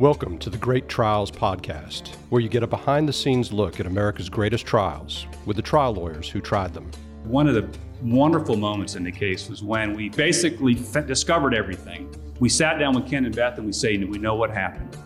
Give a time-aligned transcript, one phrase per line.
[0.00, 3.86] Welcome to the Great Trials Podcast, where you get a behind the scenes look at
[3.86, 6.90] America's greatest trials with the trial lawyers who tried them.
[7.24, 7.68] One of the
[8.00, 12.10] wonderful moments in the case was when we basically f- discovered everything.
[12.40, 14.96] We sat down with Ken and Beth and we say, We know what happened.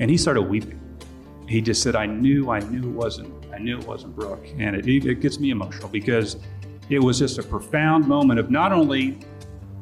[0.00, 0.80] And he started weeping.
[1.46, 4.46] He just said, I knew, I knew it wasn't, I knew it wasn't Brooke.
[4.58, 6.38] And it, it gets me emotional because
[6.88, 9.18] it was just a profound moment of not only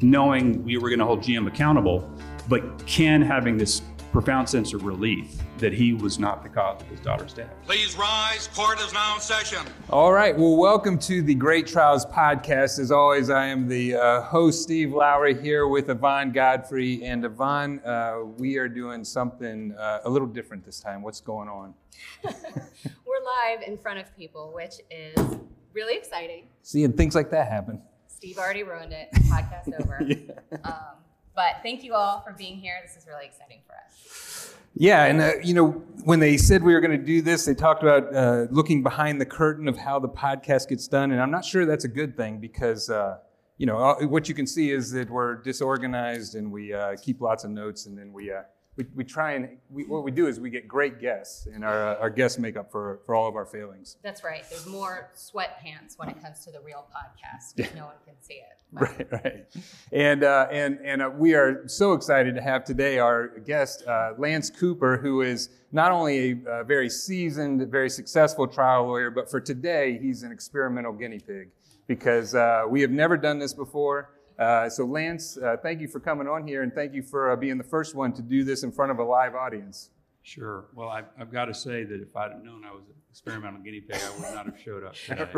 [0.01, 2.11] knowing we were going to hold GM accountable,
[2.48, 3.82] but Ken having this
[4.16, 7.50] profound sense of relief that he was not the cause of his daughter's death.
[7.66, 8.48] Please rise.
[8.48, 9.58] Court is now in session.
[9.90, 10.34] All right.
[10.34, 12.79] Well, welcome to the Great Trials Podcast.
[12.79, 17.04] As always, I am the uh, host, Steve Lowry, here with Yvonne Godfrey.
[17.04, 21.03] And Yvonne, uh, we are doing something uh, a little different this time.
[21.03, 21.75] What's going on?
[22.25, 25.36] We're live in front of people, which is
[25.75, 26.44] really exciting.
[26.62, 27.82] Seeing things like that happen.
[28.06, 29.11] Steve already ruined it.
[29.28, 30.03] Podcast over.
[30.03, 30.56] yeah.
[30.64, 31.04] um,
[31.36, 32.81] but thank you all for being here.
[32.83, 34.55] This is really exciting for us.
[34.75, 35.70] Yeah, and uh, you know,
[36.05, 39.20] when they said we were going to do this, they talked about uh, looking behind
[39.20, 42.17] the curtain of how the podcast gets done, and I'm not sure that's a good
[42.17, 43.19] thing because uh,
[43.59, 47.45] you know what you can see is that we're disorganized and we uh, keep lots
[47.45, 48.42] of notes, and then we uh,
[48.77, 51.97] we, we try and we, what we do is we get great guests, and our,
[51.97, 53.97] uh, our guests make up for, for all of our failings.
[54.03, 54.45] That's right.
[54.51, 57.75] There's more sweatpants when it comes to the real podcast.
[57.75, 58.43] no one can see it.
[58.73, 59.47] Right, right.
[59.93, 64.15] And, uh, and, and uh, we are so excited to have today our guest, uh,
[64.19, 69.31] Lance Cooper, who is not only a, a very seasoned, very successful trial lawyer, but
[69.31, 71.49] for today, he's an experimental guinea pig
[71.87, 74.11] because uh, we have never done this before.
[74.39, 77.37] Uh, so, Lance, uh, thank you for coming on here, and thank you for uh,
[77.37, 79.91] being the first one to do this in front of a live audience.
[80.23, 80.67] Sure.
[80.75, 83.81] Well, I've, I've got to say that if I'd known I was an experimental guinea
[83.81, 85.29] pig, I would not have showed up today.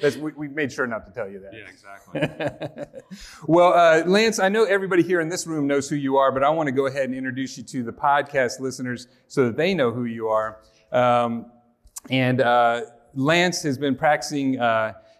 [0.00, 1.52] but, uh, we, we, made sure not to tell you that.
[1.52, 3.00] Yeah, exactly.
[3.46, 6.44] well, uh, Lance, I know everybody here in this room knows who you are, but
[6.44, 9.74] I want to go ahead and introduce you to the podcast listeners so that they
[9.74, 10.60] know who you are.
[10.92, 11.50] Um,
[12.10, 12.38] and
[13.14, 14.56] Lance has been practicing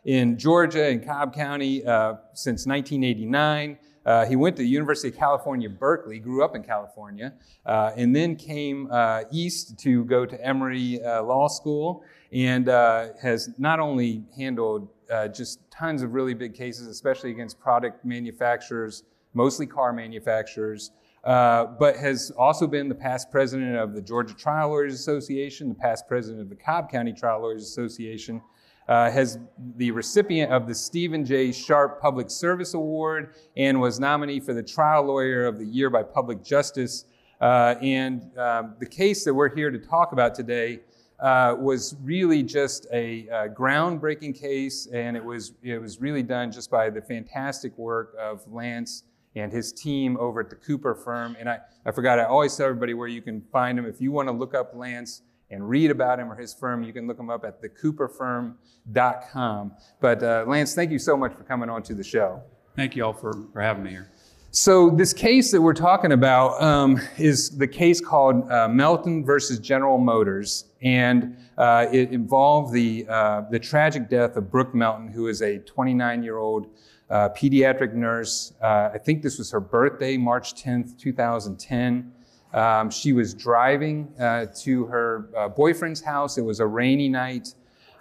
[0.04, 3.78] in Georgia in Cobb County uh, since 1989.
[4.04, 7.32] Uh, he went to the University of California, Berkeley, grew up in California,
[7.64, 13.08] uh, and then came uh, east to go to Emory uh, Law School and uh,
[13.20, 14.88] has not only handled
[15.32, 20.90] just tons of really big cases, especially against product manufacturers, mostly car manufacturers,
[21.22, 26.08] but has also been the past president of the Georgia Trial Lawyers Association, the past
[26.08, 28.42] president of the Cobb County Trial Lawyers Association,
[28.88, 29.38] uh, has
[29.76, 31.52] the recipient of the Stephen J.
[31.52, 36.02] Sharp Public Service Award and was nominee for the Trial Lawyer of the Year by
[36.02, 37.06] Public Justice.
[37.40, 40.80] Uh, and um, the case that we're here to talk about today
[41.20, 46.70] uh, was really just a, groundbreaking case, and it was, it was really done just
[46.70, 49.04] by the fantastic work of Lance
[49.36, 51.36] and his team over at the Cooper firm.
[51.38, 53.86] And I, I forgot, I always tell everybody where you can find him.
[53.86, 55.22] If you want to look up Lance,
[55.54, 59.72] and read about him or his firm, you can look him up at thecooperfirm.com.
[60.00, 62.42] But uh, Lance, thank you so much for coming on to the show.
[62.76, 64.10] Thank you all for, for having me here.
[64.50, 69.58] So this case that we're talking about um, is the case called uh, Melton versus
[69.58, 75.26] General Motors, and uh, it involved the uh, the tragic death of Brooke Melton, who
[75.26, 76.68] is a 29 year old
[77.10, 78.52] uh, pediatric nurse.
[78.62, 82.12] Uh, I think this was her birthday, March 10th, 2010.
[82.54, 86.38] Um, she was driving uh, to her uh, boyfriend's house.
[86.38, 87.52] It was a rainy night.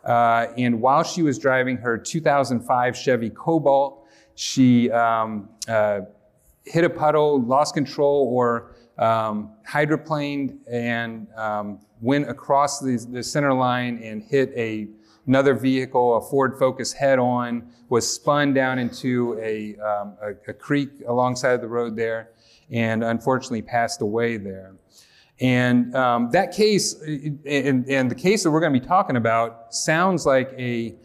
[0.06, 6.02] Uh, and while she was driving her 2005 Chevy Cobalt, she um, uh,
[6.66, 13.54] hit a puddle, lost control, or um, hydroplaned and um, went across the, the, center
[13.54, 14.88] line and hit a,
[15.26, 20.54] another vehicle, a Ford Focus head on, was spun down into a, um, a, a
[20.54, 22.30] creek alongside of the road there
[22.74, 24.74] and unfortunately passed away there.
[25.40, 29.74] And um, that case, and, and the case that we're going to be talking about,
[29.74, 30.96] sounds like a,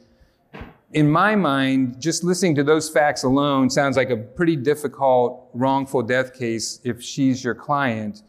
[0.92, 6.02] in my mind, just listening to those facts alone sounds like a pretty difficult wrongful
[6.02, 8.22] death case if she's your client.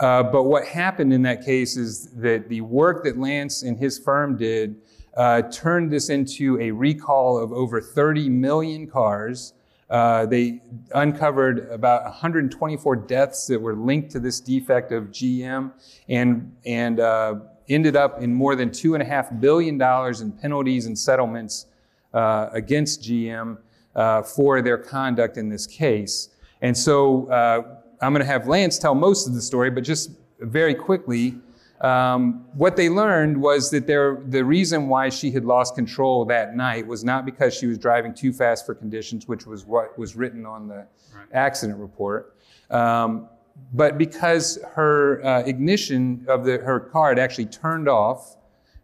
[0.00, 3.98] Uh, but what happened in that case is that the work that Lance and his
[3.98, 4.76] firm did
[5.16, 9.54] uh, turned this into a recall of over 30 million cars.
[9.90, 10.60] Uh, they
[10.94, 15.72] uncovered about 124 deaths that were linked to this defect of GM
[16.08, 17.34] and, and uh,
[17.68, 21.66] ended up in more than $2.5 billion in penalties and settlements
[22.12, 23.58] uh, against GM
[23.94, 26.30] uh, for their conduct in this case.
[26.62, 27.62] And so uh,
[28.00, 30.10] I'm going to have Lance tell most of the story, but just
[30.40, 31.36] very quickly,
[31.84, 36.86] um, what they learned was that the reason why she had lost control that night
[36.86, 40.46] was not because she was driving too fast for conditions, which was what was written
[40.46, 41.26] on the right.
[41.32, 42.38] accident report.
[42.70, 43.28] Um,
[43.74, 48.36] but because her uh, ignition of the, her car had actually turned off,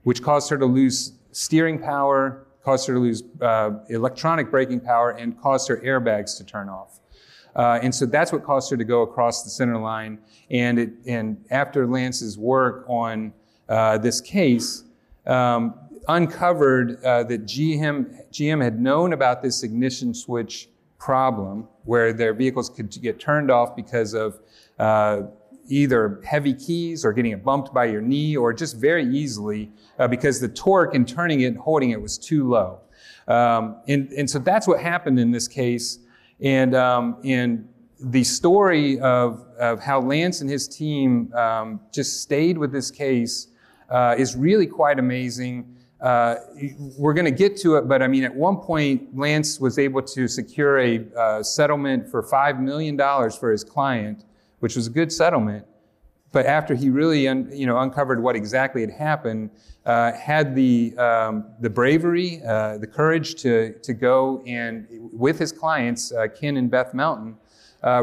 [0.02, 5.12] which caused her to lose steering power, caused her to lose uh, electronic braking power,
[5.12, 7.00] and caused her airbags to turn off.
[7.56, 10.19] Uh, and so that's what caused her to go across the center line.
[10.50, 13.32] And, it, and after Lance's work on
[13.69, 14.85] uh, this case,
[15.26, 15.75] um,
[16.08, 20.69] uncovered uh, that GM, GM had known about this ignition switch
[20.99, 24.38] problem where their vehicles could get turned off because of
[24.79, 25.23] uh,
[25.67, 30.08] either heavy keys or getting it bumped by your knee or just very easily uh,
[30.08, 32.81] because the torque in turning it and holding it was too low.
[33.29, 36.00] Um, and, and so that's what happened in this case.
[36.42, 37.69] And, um, and
[38.00, 43.48] the story of, of how Lance and his team um, just stayed with this case
[43.90, 45.76] uh, is really quite amazing.
[46.00, 46.37] Uh,
[46.96, 50.00] we're going to get to it, but I mean, at one point, Lance was able
[50.00, 52.96] to secure a uh, settlement for $5 million
[53.32, 54.25] for his client,
[54.60, 55.66] which was a good settlement.
[56.32, 59.50] But after he really un, you know, uncovered what exactly had happened,
[59.85, 65.53] uh, had the, um, the bravery, uh, the courage to, to go and, with his
[65.53, 67.37] clients, uh, Ken and Beth Melton,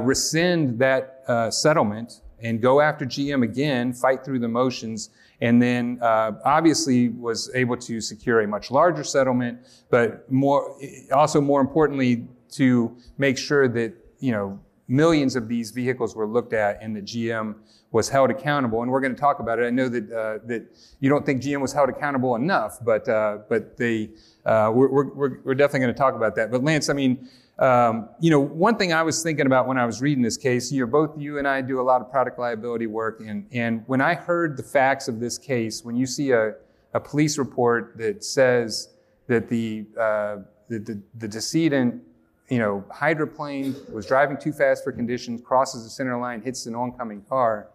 [0.01, 5.09] rescind that settlement and go after GM again, fight through the motions,
[5.41, 9.59] and then uh, obviously was able to secure a much larger settlement,
[9.89, 10.77] but more,
[11.12, 16.53] also more importantly, to make sure that you know millions of these vehicles were looked
[16.53, 17.55] at and that GM
[17.91, 18.81] was held accountable.
[18.81, 19.65] And we're going to talk about it.
[19.65, 20.65] I know that uh, that
[20.99, 24.09] you don't think GM was held accountable enough, but uh, but they
[24.45, 26.51] uh, we're, we're, we're definitely going to talk about that.
[26.51, 27.29] But Lance, I mean.
[27.59, 30.71] Um, you know, one thing I was thinking about when I was reading this case,
[30.71, 33.83] you know, both you and I do a lot of product liability work, and, and
[33.87, 36.53] when I heard the facts of this case, when you see a,
[36.93, 38.89] a police report that says
[39.25, 40.37] that the, uh,
[40.69, 42.03] the, the, the decedent,
[42.49, 46.75] you know, hydroplane was driving too fast for conditions, crosses the center line, hits an
[46.75, 47.69] oncoming car,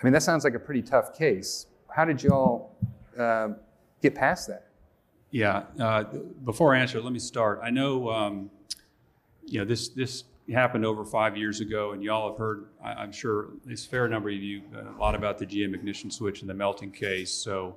[0.00, 1.66] I mean, that sounds like a pretty tough case.
[1.90, 2.76] How did y'all
[3.18, 3.48] uh,
[4.00, 4.68] get past that?
[5.30, 5.64] Yeah.
[5.78, 6.04] Uh,
[6.44, 7.60] before I answer, let me start.
[7.62, 8.50] I know um,
[9.44, 13.12] you know, this, this happened over five years ago, and y'all have heard, I, am
[13.12, 16.54] sure, a fair number of you, a lot about the GM ignition switch and the
[16.54, 17.32] Melton case.
[17.32, 17.76] So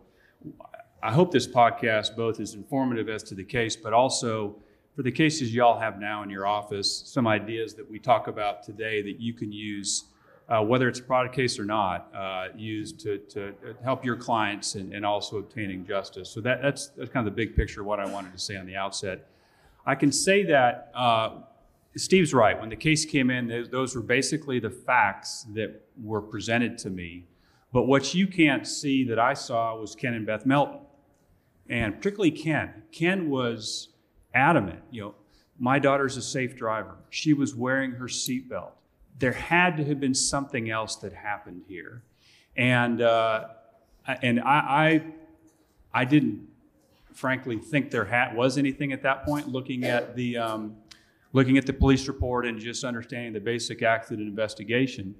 [1.01, 4.55] I hope this podcast both is informative as to the case, but also
[4.95, 8.63] for the cases y'all have now in your office, some ideas that we talk about
[8.63, 10.05] today that you can use,
[10.49, 13.53] uh, whether it's a product case or not, uh, use to, to
[13.83, 16.29] help your clients and, and also obtaining justice.
[16.29, 18.57] So that, that's, that's kind of the big picture of what I wanted to say
[18.57, 19.27] on the outset.
[19.85, 21.39] I can say that uh,
[21.95, 22.59] Steve's right.
[22.59, 27.25] When the case came in, those were basically the facts that were presented to me.
[27.73, 30.81] But what you can't see that I saw was Ken and Beth Melton.
[31.69, 32.83] And particularly Ken.
[32.91, 33.90] Ken was
[34.33, 35.15] adamant, you know,
[35.59, 36.95] my daughter's a safe driver.
[37.09, 38.71] She was wearing her seatbelt.
[39.19, 42.01] There had to have been something else that happened here.
[42.57, 43.49] And, uh,
[44.23, 45.03] and I,
[45.93, 46.47] I, I, didn't,
[47.13, 50.75] frankly, think there had, was anything at that point, looking at the, um,
[51.33, 55.13] looking at the police report and just understanding the basic accident investigation.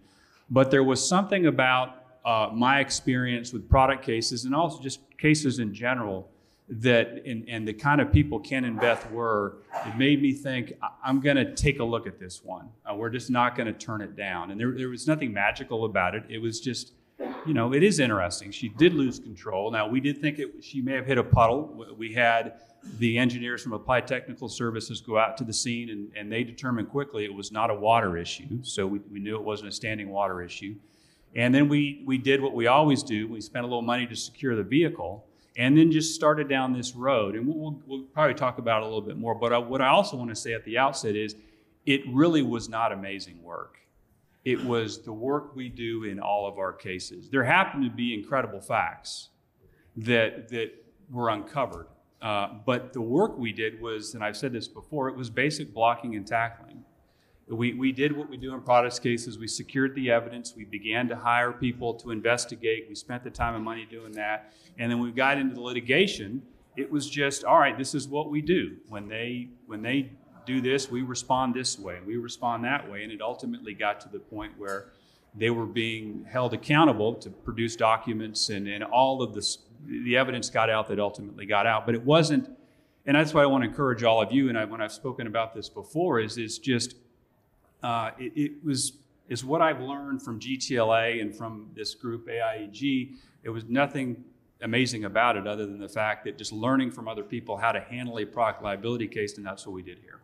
[0.49, 5.59] But there was something about uh, my experience with product cases and also just cases
[5.59, 6.30] in general
[6.71, 10.73] that, and, and the kind of people Ken and Beth were, it made me think,
[11.03, 12.69] I'm going to take a look at this one.
[12.89, 14.51] Uh, we're just not going to turn it down.
[14.51, 16.23] And there, there was nothing magical about it.
[16.29, 16.93] It was just,
[17.45, 18.51] you know, it is interesting.
[18.51, 19.69] She did lose control.
[19.69, 21.85] Now, we did think it, she may have hit a puddle.
[21.97, 22.53] We had
[22.97, 26.89] the engineers from Applied Technical Services go out to the scene and, and they determined
[26.89, 28.63] quickly it was not a water issue.
[28.63, 30.75] So we, we knew it wasn't a standing water issue.
[31.35, 33.27] And then we, we did what we always do.
[33.27, 35.25] We spent a little money to secure the vehicle
[35.57, 37.35] and then just started down this road.
[37.35, 39.35] And we'll, we'll probably talk about it a little bit more.
[39.35, 41.35] But I, what I also want to say at the outset is
[41.85, 43.77] it really was not amazing work.
[44.43, 47.29] It was the work we do in all of our cases.
[47.29, 49.29] There happened to be incredible facts
[49.97, 50.71] that, that
[51.11, 51.87] were uncovered
[52.21, 55.73] uh, but the work we did was, and I've said this before, it was basic
[55.73, 56.83] blocking and tackling.
[57.55, 59.37] We, we did what we do in products cases.
[59.37, 60.53] We secured the evidence.
[60.55, 62.85] We began to hire people to investigate.
[62.87, 64.53] We spent the time and money doing that.
[64.79, 66.43] And then we got into the litigation.
[66.77, 68.77] It was just, all right, this is what we do.
[68.87, 70.11] When they, when they
[70.45, 71.99] do this, we respond this way.
[72.05, 73.03] We respond that way.
[73.03, 74.93] And it ultimately got to the point where
[75.35, 80.49] they were being held accountable to produce documents and, and all of this the evidence
[80.49, 81.85] got out that ultimately got out.
[81.85, 82.49] But it wasn't,
[83.05, 85.27] and that's why I want to encourage all of you, and I, when I've spoken
[85.27, 86.95] about this before, is it's just,
[87.83, 88.93] uh, it, it, was,
[89.29, 93.15] is what I've learned from GTLA and from this group AIEG.
[93.43, 94.23] It was nothing
[94.61, 97.79] amazing about it other than the fact that just learning from other people how to
[97.79, 100.21] handle a product liability case, and that's what we did here.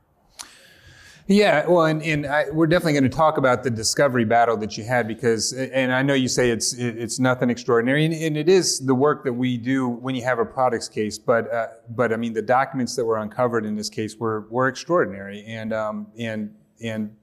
[1.30, 4.78] Yeah, well, and, and I, we're definitely going to talk about the discovery battle that
[4.78, 8.48] you had because, and I know you say it's it's nothing extraordinary, and, and it
[8.48, 11.18] is the work that we do when you have a products case.
[11.18, 14.70] But uh, but I mean, the documents that were uncovered in this case were were
[14.70, 17.14] extraordinary, and um, and and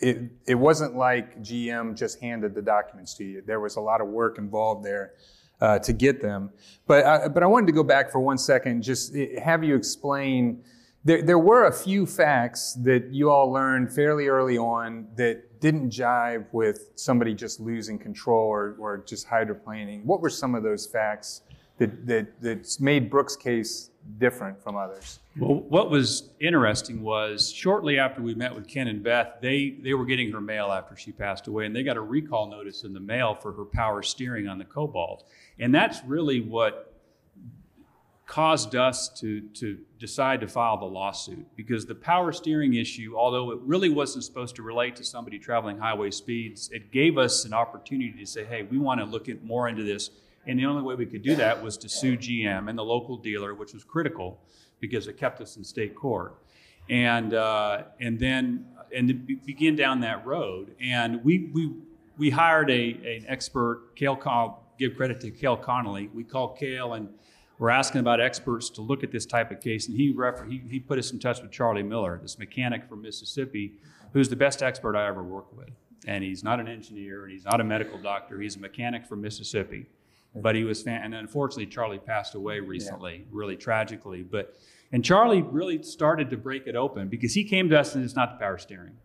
[0.00, 3.42] it it wasn't like GM just handed the documents to you.
[3.44, 5.12] There was a lot of work involved there.
[5.58, 6.50] Uh, to get them,
[6.86, 9.74] but I, but I wanted to go back for one second, just eh, have you
[9.74, 10.62] explain
[11.06, 15.90] there, there were a few facts that you all learned fairly early on that didn't
[15.90, 20.04] jive with somebody just losing control or, or just hydroplaning.
[20.04, 21.42] What were some of those facts
[21.78, 25.18] that, that, that made Brooke's case different from others?
[25.38, 29.94] Well, what was interesting was shortly after we met with Ken and Beth, they, they
[29.94, 32.92] were getting her mail after she passed away, and they got a recall notice in
[32.92, 35.28] the mail for her power steering on the Cobalt.
[35.58, 36.94] And that's really what
[38.26, 43.52] caused us to, to decide to file the lawsuit because the power steering issue, although
[43.52, 47.52] it really wasn't supposed to relate to somebody traveling highway speeds, it gave us an
[47.52, 50.10] opportunity to say, hey, we want to look at more into this.
[50.46, 53.16] And the only way we could do that was to sue GM and the local
[53.16, 54.40] dealer, which was critical
[54.80, 56.36] because it kept us in state court.
[56.88, 60.74] And, uh, and then and begin down that road.
[60.80, 61.72] And we, we,
[62.16, 66.08] we hired a, an expert, Cale, give credit to Cale Conley.
[66.14, 67.08] We called Cale and
[67.58, 70.62] we're asking about experts to look at this type of case, and he, refer- he,
[70.68, 73.78] he put us in touch with Charlie Miller, this mechanic from Mississippi,
[74.12, 75.70] who's the best expert I ever worked with.
[76.06, 78.40] And he's not an engineer, and he's not a medical doctor.
[78.40, 79.86] He's a mechanic from Mississippi.
[80.36, 83.24] But he was, fan- and unfortunately, Charlie passed away recently, yeah.
[83.30, 84.22] really tragically.
[84.22, 84.54] But
[84.92, 88.14] and Charlie really started to break it open because he came to us and it's
[88.14, 88.96] not the power steering.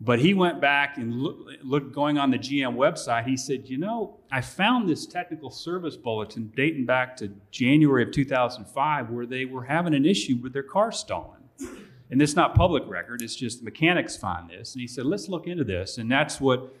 [0.00, 3.26] But he went back and looked, look, going on the GM website.
[3.26, 8.10] He said, "You know, I found this technical service bulletin dating back to January of
[8.10, 11.42] 2005, where they were having an issue with their car stalling.
[12.10, 15.46] And it's not public record; it's just mechanics find this." And he said, "Let's look
[15.46, 16.74] into this." And that's what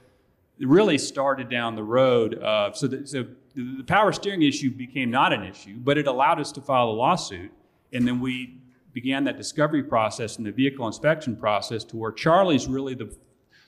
[0.60, 2.34] really started down the road.
[2.34, 6.40] Of, so, the, so the power steering issue became not an issue, but it allowed
[6.40, 7.52] us to file a lawsuit.
[7.92, 8.58] And then we
[8.92, 13.14] began that discovery process and the vehicle inspection process to where Charlie's really the,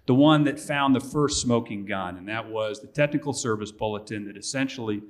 [0.06, 4.24] the one that found the first smoking gun, and that was the technical service bulletin
[4.26, 5.02] that essentially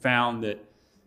[0.00, 0.62] found that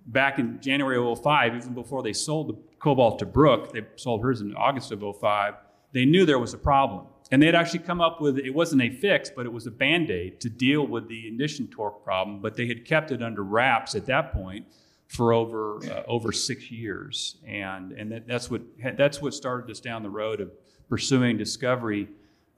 [0.08, 4.22] back in January of 05, even before they sold the Cobalt to Brooke, they sold
[4.24, 5.56] hers in August of 05,
[5.92, 7.08] they knew there was a problem.
[7.32, 9.72] And they had actually come up with it wasn't a fix, but it was a
[9.72, 13.44] band aid to deal with the ignition torque problem, but they had kept it under
[13.44, 14.66] wraps at that point
[15.08, 18.62] for over uh, over six years, and and that, that's what
[18.98, 20.52] that's what started us down the road of
[20.90, 22.08] pursuing discovery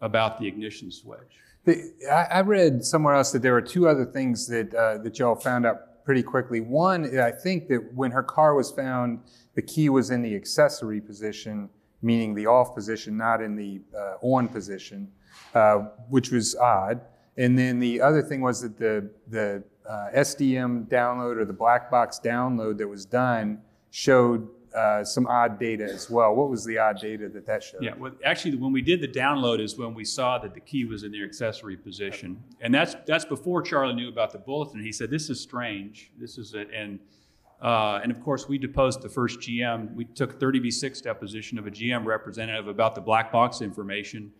[0.01, 1.39] about the ignition switch.
[1.65, 5.19] The, I, I, read somewhere else that there were two other things that uh, that
[5.19, 6.61] y'all found out pretty quickly.
[6.61, 9.19] One, I think that when her car was found,
[9.55, 11.69] the key was in the accessory position,
[12.01, 15.11] meaning the off position, not in the uh, on position,
[15.53, 17.01] uh, which was odd.
[17.37, 21.89] And then the other thing was that the the uh, SDM download or the black
[21.89, 23.61] box download that was done
[23.91, 26.35] showed uh, some odd data as well.
[26.35, 27.81] What was the odd data that that showed?
[27.81, 30.85] Yeah, well, actually, when we did the download is when we saw that the key
[30.85, 34.81] was in the accessory position, and that's that's before Charlie knew about the bulletin.
[34.81, 36.11] He said, "This is strange.
[36.19, 36.99] This is it." And
[37.61, 39.93] uh, and of course, we deposed the first GM.
[39.95, 44.31] We took 30b6 deposition of a GM representative about the black box information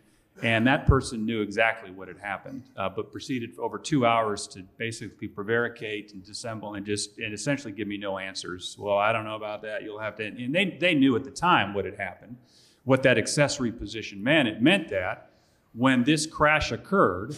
[0.44, 4.48] and that person knew exactly what had happened, uh, but proceeded for over two hours
[4.50, 8.76] to basically prevaricate and dissemble and just and essentially give me no answers.
[8.78, 9.82] Well, I don't know about that.
[9.82, 10.26] You'll have to.
[10.26, 12.38] And they, they knew at the time what had happened,
[12.84, 14.48] what that accessory position meant.
[14.48, 15.32] It meant that
[15.74, 17.36] when this crash occurred,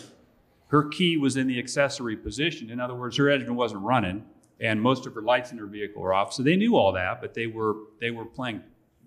[0.68, 2.70] her key was in the accessory position.
[2.70, 4.26] In other words, her engine wasn't running,
[4.62, 6.34] and most of her lights in her vehicle were off.
[6.34, 8.62] So they knew all that, but they were they were playing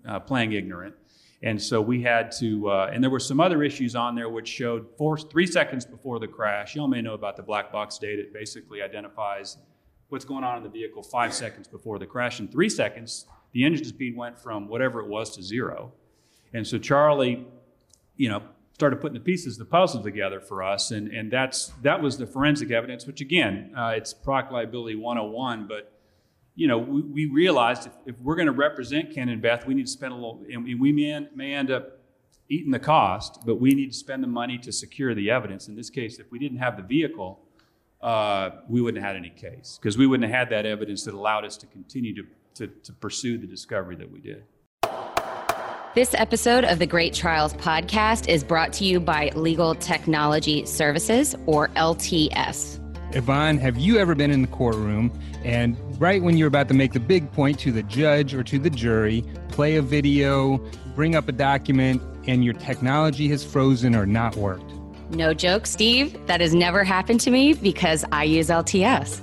[0.07, 0.95] uh, playing ignorant.
[1.43, 4.47] And so we had to, uh, and there were some other issues on there which
[4.47, 6.73] showed four, three seconds before the crash.
[6.73, 8.21] Y'all may know about the black box data.
[8.21, 9.57] It basically identifies
[10.07, 12.39] what's going on in the vehicle five seconds before the crash.
[12.39, 15.91] In three seconds, the engine speed went from whatever it was to zero.
[16.53, 17.45] And so Charlie,
[18.15, 18.41] you know,
[18.73, 20.91] started putting the pieces the puzzle together for us.
[20.91, 25.67] And, and that's, that was the forensic evidence, which again, uh, it's product liability 101,
[25.67, 25.91] but
[26.55, 29.73] you know, we, we realized if, if we're going to represent Ken and Beth, we
[29.73, 31.99] need to spend a little, and we may, may end up
[32.49, 35.67] eating the cost, but we need to spend the money to secure the evidence.
[35.67, 37.39] In this case, if we didn't have the vehicle,
[38.01, 41.13] uh, we wouldn't have had any case because we wouldn't have had that evidence that
[41.13, 42.23] allowed us to continue to,
[42.55, 44.43] to, to pursue the discovery that we did.
[45.95, 51.35] This episode of the Great Trials podcast is brought to you by Legal Technology Services,
[51.45, 52.79] or LTS.
[53.15, 55.11] Yvonne, have you ever been in the courtroom
[55.43, 58.57] and right when you're about to make the big point to the judge or to
[58.57, 60.57] the jury, play a video,
[60.95, 64.73] bring up a document, and your technology has frozen or not worked.
[65.11, 66.17] No joke, Steve.
[66.25, 69.21] That has never happened to me because I use LTS.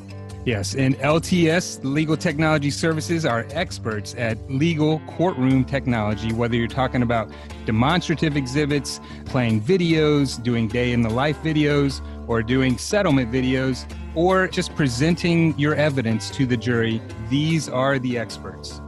[0.50, 7.02] Yes, and LTS, Legal Technology Services, are experts at legal courtroom technology, whether you're talking
[7.02, 7.30] about
[7.66, 13.85] demonstrative exhibits, playing videos, doing day in the life videos, or doing settlement videos,
[14.16, 17.00] or just presenting your evidence to the jury.
[17.28, 18.80] These are the experts.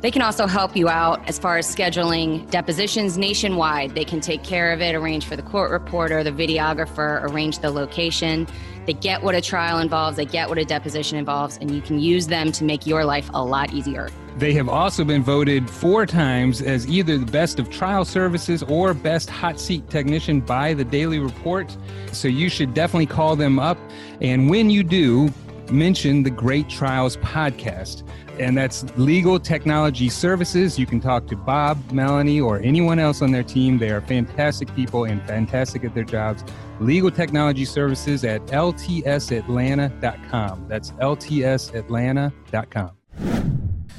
[0.00, 3.94] They can also help you out as far as scheduling depositions nationwide.
[3.94, 7.70] They can take care of it, arrange for the court reporter, the videographer, arrange the
[7.70, 8.46] location.
[8.88, 12.00] They get what a trial involves, they get what a deposition involves, and you can
[12.00, 14.08] use them to make your life a lot easier.
[14.38, 18.94] They have also been voted four times as either the best of trial services or
[18.94, 21.76] best hot seat technician by the Daily Report.
[22.12, 23.76] So you should definitely call them up.
[24.22, 25.28] And when you do,
[25.70, 28.04] mention the Great Trials podcast
[28.38, 30.78] and that's Legal Technology Services.
[30.78, 33.78] You can talk to Bob, Melanie, or anyone else on their team.
[33.78, 36.44] They are fantastic people and fantastic at their jobs.
[36.80, 40.68] Legal Technology Services at ltsatlanta.com.
[40.68, 42.90] That's ltsatlanta.com.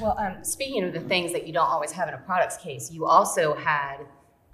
[0.00, 2.90] Well, um, speaking of the things that you don't always have in a products case,
[2.90, 3.98] you also had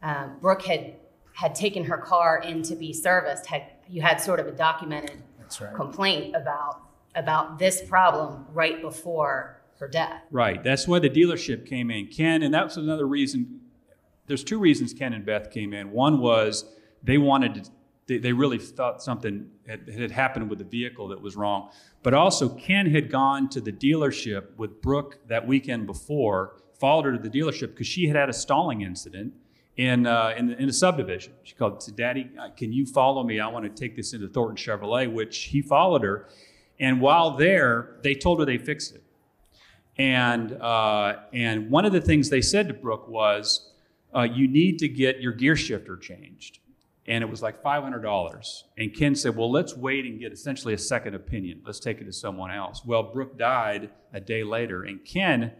[0.03, 0.97] um, Brooke had
[1.35, 3.47] had taken her car in to be serviced.
[3.47, 5.23] Had you had sort of a documented
[5.61, 5.75] right.
[5.75, 6.81] complaint about
[7.15, 10.23] about this problem right before her death.
[10.31, 10.63] Right.
[10.63, 12.09] That's why the dealership came in.
[12.09, 13.61] Ken, and that was another reason.
[14.27, 15.93] There's two reasons Ken and Beth came in.
[15.93, 16.65] One was
[17.03, 17.71] they wanted to,
[18.07, 21.71] they, they really thought something had, had happened with the vehicle that was wrong.
[22.03, 27.13] But also, Ken had gone to the dealership with Brooke that weekend before, followed her
[27.13, 29.35] to the dealership because she had had a stalling incident
[29.77, 31.33] in, uh, in, the, in a subdivision.
[31.43, 33.41] She called, said, Daddy, uh, can you follow me?
[33.41, 36.29] I want to take this into Thornton Chevrolet, which he followed her.
[36.79, 39.03] And while there, they told her they fixed it.
[39.99, 43.73] And, uh, and one of the things they said to Brooke was,
[44.15, 46.61] uh, you need to get your gear shifter changed.
[47.09, 48.63] And it was like $500.
[48.77, 51.63] And Ken said, well, let's wait and get essentially a second opinion.
[51.65, 52.83] Let's take it to someone else.
[52.85, 54.83] Well, Brooke died a day later.
[54.83, 55.53] And Ken,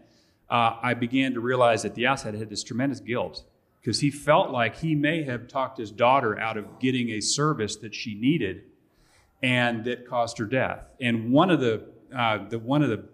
[0.49, 3.43] uh, I began to realize at the outset, had this tremendous guilt
[3.81, 7.77] because he felt like he may have talked his daughter out of getting a service
[7.77, 8.63] that she needed
[9.41, 10.83] and that caused her death.
[10.99, 13.05] And one of the, uh, the one of the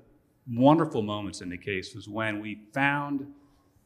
[0.51, 3.27] wonderful moments in the case was when we found,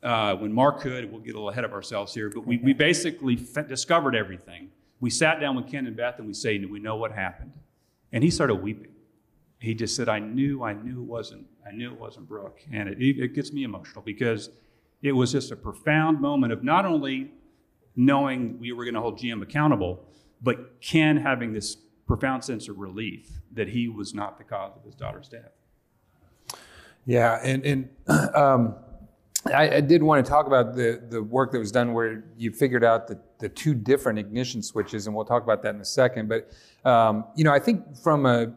[0.04, 2.74] uh, when Mark could, we'll get a little ahead of ourselves here, but we, we
[2.74, 4.70] basically f- discovered everything.
[5.00, 7.54] We sat down with Ken and Beth and we say, we know what happened?
[8.12, 8.92] And he started weeping.
[9.60, 12.60] He just said, I knew, I knew it wasn't, I knew it wasn't Brooke.
[12.72, 14.50] And it, it gets me emotional because
[15.02, 17.32] it was just a profound moment of not only
[17.96, 20.06] knowing we were going to hold GM accountable,
[20.42, 24.84] but Ken having this profound sense of relief that he was not the cause of
[24.84, 25.52] his daughter's death.
[27.06, 27.90] Yeah, and and
[28.36, 28.76] um,
[29.54, 32.52] I, I, did want to talk about the the work that was done where you
[32.52, 35.86] figured out the the two different ignition switches, and we'll talk about that in a
[35.86, 36.30] second.
[36.30, 36.52] But
[36.90, 38.54] um, you know, I think from a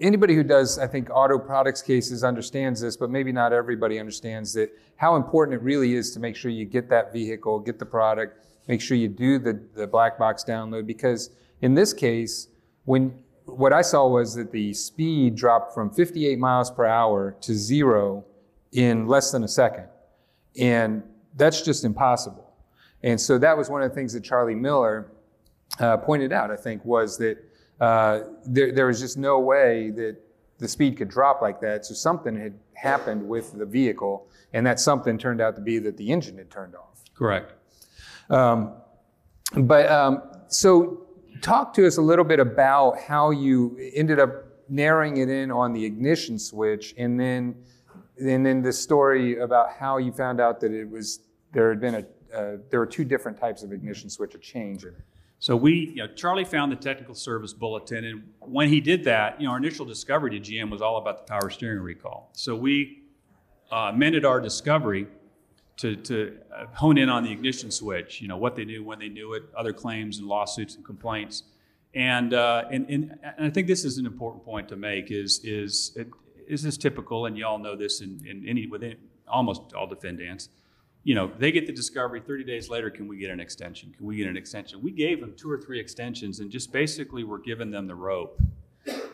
[0.00, 4.52] anybody who does, I think, auto products cases understands this, but maybe not everybody understands
[4.54, 7.86] that how important it really is to make sure you get that vehicle, get the
[7.86, 10.86] product, make sure you do the, the black box download.
[10.86, 12.48] Because in this case,
[12.84, 13.14] when
[13.44, 18.24] what I saw was that the speed dropped from 58 miles per hour to zero
[18.72, 19.86] in less than a second.
[20.58, 21.02] And
[21.36, 22.52] that's just impossible.
[23.02, 25.10] And so that was one of the things that Charlie Miller
[25.78, 27.38] uh, pointed out, I think, was that
[27.80, 30.16] uh, there, there was just no way that
[30.58, 31.84] the speed could drop like that.
[31.84, 35.96] So something had happened with the vehicle, and that something turned out to be that
[35.96, 37.02] the engine had turned off.
[37.14, 37.52] Correct.
[38.30, 38.74] Um,
[39.54, 41.06] but um, so
[41.40, 44.30] talk to us a little bit about how you ended up
[44.68, 47.56] narrowing it in on the ignition switch, and then
[48.22, 51.20] and then the story about how you found out that it was
[51.52, 52.04] there had been a
[52.34, 55.00] uh, there were two different types of ignition switch, a change in it.
[55.38, 59.40] So we, you know, Charlie found the technical service bulletin, and when he did that,
[59.40, 62.30] you know, our initial discovery to GM was all about the power steering recall.
[62.32, 63.02] So we
[63.70, 65.08] uh, amended our discovery
[65.78, 68.98] to, to uh, hone in on the ignition switch, you know, what they knew, when
[68.98, 71.42] they knew it, other claims and lawsuits and complaints.
[71.94, 75.40] And, uh, and, and, and, I think this is an important point to make is,
[75.44, 76.08] is, it,
[76.48, 78.96] is this typical, and y'all know this in, in any, within
[79.28, 80.48] almost all defendants,
[81.04, 83.92] you know, they get the discovery 30 days later, can we get an extension?
[83.96, 84.80] Can we get an extension?
[84.80, 88.40] We gave them two or three extensions and just basically were giving them the rope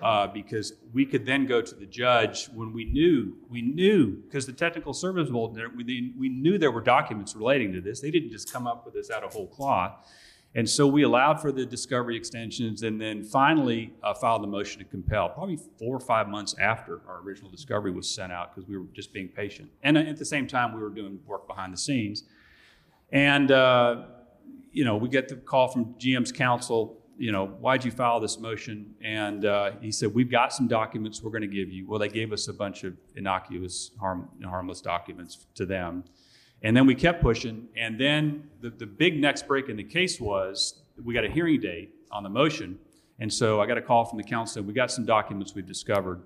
[0.02, 4.46] uh, because we could then go to the judge when we knew we knew because
[4.46, 8.00] the technical service bulletin we knew there were documents relating to this.
[8.00, 10.06] They didn't just come up with this out of whole cloth.
[10.54, 14.78] And so we allowed for the discovery extensions and then finally uh, filed the motion
[14.78, 18.68] to compel, probably four or five months after our original discovery was sent out because
[18.68, 19.70] we were just being patient.
[19.82, 22.24] And at the same time, we were doing work behind the scenes.
[23.12, 24.04] And, uh,
[24.72, 28.38] you know, we get the call from GM's counsel, you know, why'd you file this
[28.38, 28.94] motion?
[29.02, 31.86] And uh, he said, we've got some documents we're going to give you.
[31.86, 36.04] Well, they gave us a bunch of innocuous, harm, harmless documents to them.
[36.62, 37.68] And then we kept pushing.
[37.76, 41.60] And then the, the big next break in the case was we got a hearing
[41.60, 42.78] date on the motion.
[43.20, 44.62] And so I got a call from the counsel.
[44.62, 46.22] We got some documents we've discovered,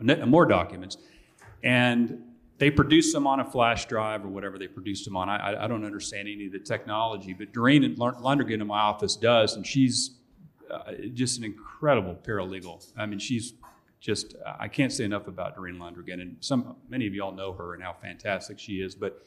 [0.00, 0.96] more documents.
[1.62, 2.22] And
[2.58, 5.28] they produced them on a flash drive or whatever they produced them on.
[5.28, 9.56] I, I don't understand any of the technology, but Doreen Lundergan in my office does,
[9.56, 10.12] and she's
[10.70, 12.86] uh, just an incredible paralegal.
[12.96, 13.54] I mean, she's
[14.04, 17.54] just I can't say enough about Doreen Lundergan, and some many of you all know
[17.54, 18.94] her and how fantastic she is.
[18.94, 19.22] But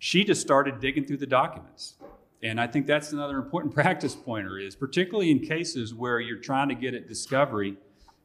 [0.00, 1.94] she just started digging through the documents,
[2.42, 6.68] and I think that's another important practice pointer is particularly in cases where you're trying
[6.70, 7.76] to get at discovery.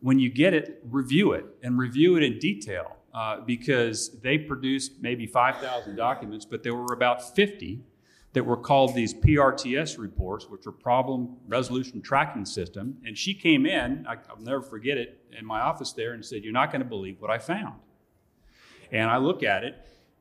[0.01, 4.93] When you get it, review it and review it in detail uh, because they produced
[5.01, 7.81] maybe 5,000 documents, but there were about 50
[8.35, 12.97] that were called these PRTS reports, which are Problem Resolution Tracking System.
[13.05, 16.43] And she came in, I, will never forget it, in my office there and said,
[16.43, 17.79] You're not going to believe what I found.
[18.91, 19.75] And I look at it,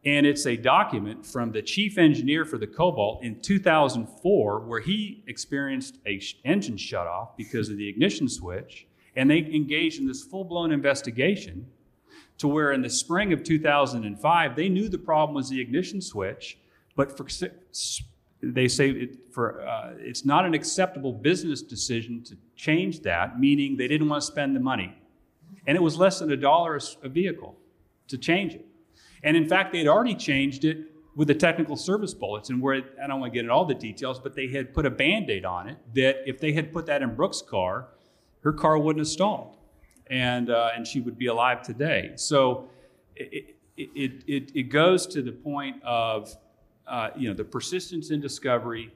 [0.05, 5.25] and it's a document from the chief engineer for the Cobalt in 2004 where he
[5.27, 8.87] experienced a engine shutoff because of the ignition switch.
[9.17, 11.67] And they engaged in this full blown investigation
[12.39, 16.59] to where in the spring of 2005, they knew the problem was the ignition switch,
[16.97, 17.27] but for,
[18.43, 23.77] they say it, for, uh, it's not an acceptable business decision to change that, meaning
[23.77, 24.97] they didn't want to spend the money.
[25.67, 27.57] And it was less than a dollar a vehicle
[28.09, 28.67] to change it.
[29.23, 30.79] And in fact, they had already changed it
[31.17, 33.75] with the technical service bulletin, where it, I don't want to get into all the
[33.75, 36.87] details, but they had put a band aid on it that if they had put
[36.87, 37.89] that in Brooke's car,
[38.43, 39.57] her car wouldn't have stalled
[40.09, 42.13] and, uh, and she would be alive today.
[42.17, 42.69] So
[43.17, 46.37] it, it, it, it goes to the point of
[46.87, 48.93] uh, you know, the persistence in discovery,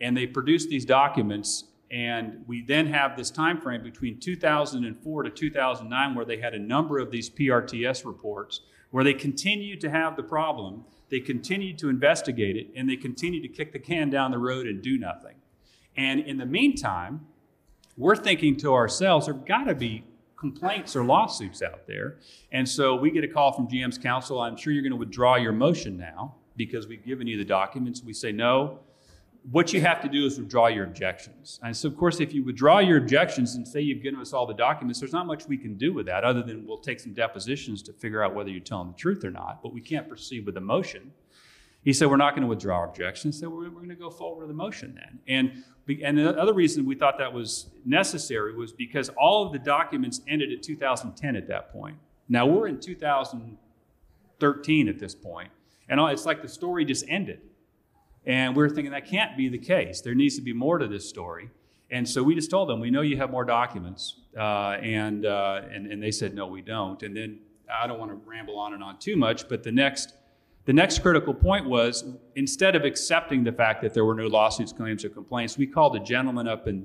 [0.00, 5.30] and they produce these documents, and we then have this time frame between 2004 to
[5.30, 10.16] 2009 where they had a number of these PRTS reports where they continued to have
[10.16, 14.30] the problem, they continued to investigate it, and they continued to kick the can down
[14.30, 15.34] the road and do nothing.
[15.96, 17.26] And in the meantime,
[17.96, 20.04] we're thinking to ourselves, there've got to be
[20.36, 22.18] complaints or lawsuits out there.
[22.52, 24.40] And so we get a call from GM's counsel.
[24.40, 28.02] I'm sure you're going to withdraw your motion now because we've given you the documents.
[28.02, 28.80] We say, no.
[29.50, 31.58] What you have to do is withdraw your objections.
[31.62, 34.46] And so, of course, if you withdraw your objections and say you've given us all
[34.46, 37.14] the documents, there's not much we can do with that other than we'll take some
[37.14, 39.62] depositions to figure out whether you're telling the truth or not.
[39.62, 41.12] But we can't proceed with the motion.
[41.84, 43.38] He said, We're not going to withdraw our objections.
[43.40, 45.20] So we're, we're going to go forward with the motion then.
[45.28, 45.62] And,
[46.04, 50.20] and the other reason we thought that was necessary was because all of the documents
[50.28, 51.96] ended at 2010 at that point.
[52.28, 55.50] Now we're in 2013 at this point,
[55.88, 57.40] and it's like the story just ended.
[58.26, 60.00] And we we're thinking that can't be the case.
[60.00, 61.50] There needs to be more to this story.
[61.90, 64.20] And so we just told them, we know you have more documents.
[64.36, 67.02] Uh, and, uh, and, and they said, no, we don't.
[67.02, 67.38] And then
[67.72, 70.14] I don't want to ramble on and on too much, but the next
[70.68, 72.04] the next critical point was
[72.36, 75.96] instead of accepting the fact that there were no lawsuits, claims, or complaints, we called
[75.96, 76.84] a gentleman up in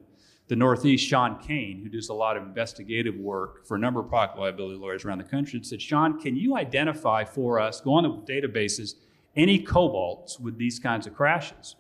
[0.53, 4.07] the Northeast, Sean Kane, who does a lot of investigative work for a number of
[4.07, 8.03] product liability lawyers around the country, said, Sean, can you identify for us, go on
[8.03, 8.93] the databases,
[9.35, 11.75] any cobalts with these kinds of crashes?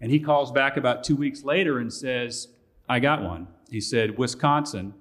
[0.00, 2.48] And he calls back about two weeks later and says,
[2.88, 3.46] I got one.
[3.70, 4.92] He said, Wisconsin,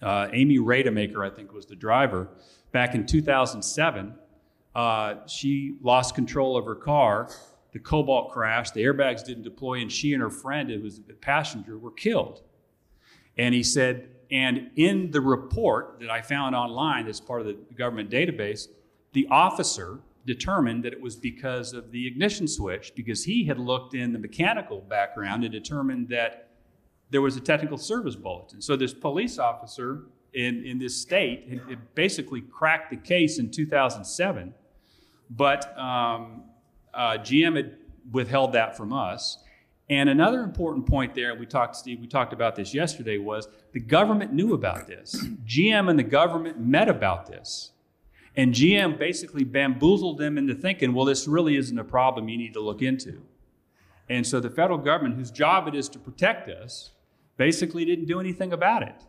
[0.00, 2.28] uh, Amy Rademaker, I think was the driver,
[2.70, 4.14] back in 2007
[4.76, 7.28] uh, she lost control of her car.
[7.72, 8.74] The cobalt crashed.
[8.74, 12.42] The airbags didn't deploy, and she and her friend, who was the passenger, were killed.
[13.36, 17.54] And he said, and in the report that I found online that's part of the
[17.74, 18.68] government database,
[19.12, 23.94] the officer determined that it was because of the ignition switch, because he had looked
[23.94, 26.50] in the mechanical background and determined that
[27.10, 28.60] there was a technical service bulletin.
[28.60, 30.02] So this police officer
[30.34, 34.52] in, in this state had basically cracked the case in 2007
[35.30, 36.44] but um,
[36.98, 37.76] uh, GM had
[38.10, 39.38] withheld that from us.
[39.88, 43.80] And another important point there, we talked, Steve, we talked about this yesterday, was the
[43.80, 45.16] government knew about this.
[45.46, 47.72] GM and the government met about this.
[48.36, 52.52] And GM basically bamboozled them into thinking, well, this really isn't a problem you need
[52.52, 53.22] to look into.
[54.10, 56.90] And so the federal government, whose job it is to protect us,
[57.36, 59.04] basically didn't do anything about it.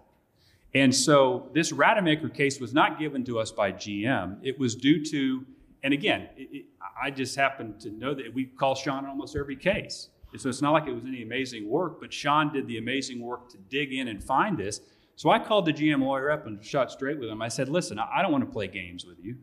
[0.73, 4.37] And so this Rademaker case was not given to us by GM.
[4.43, 5.45] It was due to
[5.83, 6.65] and again, it, it,
[7.01, 10.09] I just happen to know that we call Sean in almost every case.
[10.37, 13.49] So it's not like it was any amazing work, but Sean did the amazing work
[13.49, 14.81] to dig in and find this.
[15.15, 17.41] So I called the GM lawyer up and shot straight with him.
[17.41, 19.37] I said, listen, I don't want to play games with you.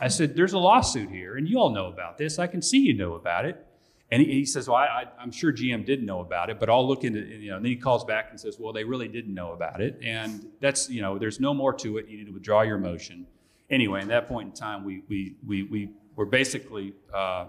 [0.00, 2.38] I said, There's a lawsuit here, and you all know about this.
[2.38, 3.64] I can see you know about it.
[4.10, 6.86] And he, he says, Well, I, am sure GM did know about it, but I'll
[6.86, 7.40] look into it.
[7.40, 9.80] You know, and then he calls back and says, Well, they really didn't know about
[9.80, 9.98] it.
[10.04, 12.08] And that's, you know, there's no more to it.
[12.08, 13.26] You need to withdraw your motion.
[13.70, 17.46] Anyway, at that point in time, we, we, we, we were basically uh,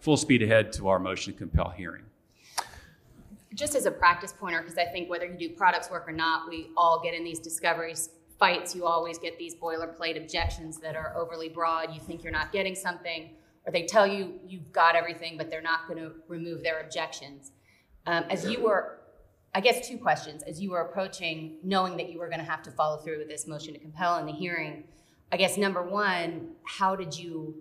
[0.00, 2.02] full speed ahead to our motion to compel hearing.
[3.54, 6.48] Just as a practice pointer, because I think whether you do products work or not,
[6.48, 8.10] we all get in these discoveries
[8.42, 11.94] fights, you always get these boilerplate objections that are overly broad.
[11.94, 13.30] You think you're not getting something,
[13.64, 17.52] or they tell you you've got everything, but they're not going to remove their objections.
[18.06, 18.98] Um, as you were,
[19.54, 20.42] I guess, two questions.
[20.42, 23.28] As you were approaching, knowing that you were going to have to follow through with
[23.28, 24.82] this motion to compel in the hearing,
[25.32, 27.54] I guess number one, how did you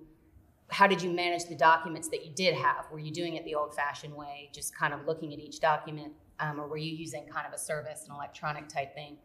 [0.69, 2.86] how did you manage the documents that you did have?
[2.91, 6.62] Were you doing it the old-fashioned way, just kind of looking at each document, um,
[6.62, 9.17] or were you using kind of a service, an electronic type thing?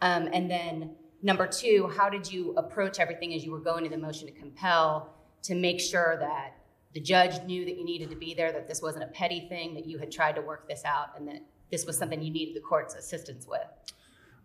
[0.00, 3.90] Um, and then number two, how did you approach everything as you were going to
[3.90, 6.56] the motion to compel to make sure that
[6.94, 9.74] the judge knew that you needed to be there, that this wasn't a petty thing,
[9.74, 12.56] that you had tried to work this out, and that this was something you needed
[12.56, 13.66] the court's assistance with?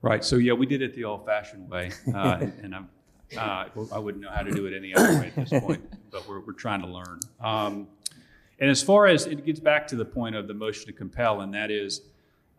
[0.02, 0.24] Right.
[0.24, 2.90] So yeah, we did it the old-fashioned way, uh, and I'm,
[3.38, 6.28] uh, I wouldn't know how to do it any other way at this point, but
[6.28, 7.20] we're, we're trying to learn.
[7.40, 7.88] Um,
[8.60, 11.42] and as far as it gets back to the point of the motion to compel,
[11.42, 12.02] and that is,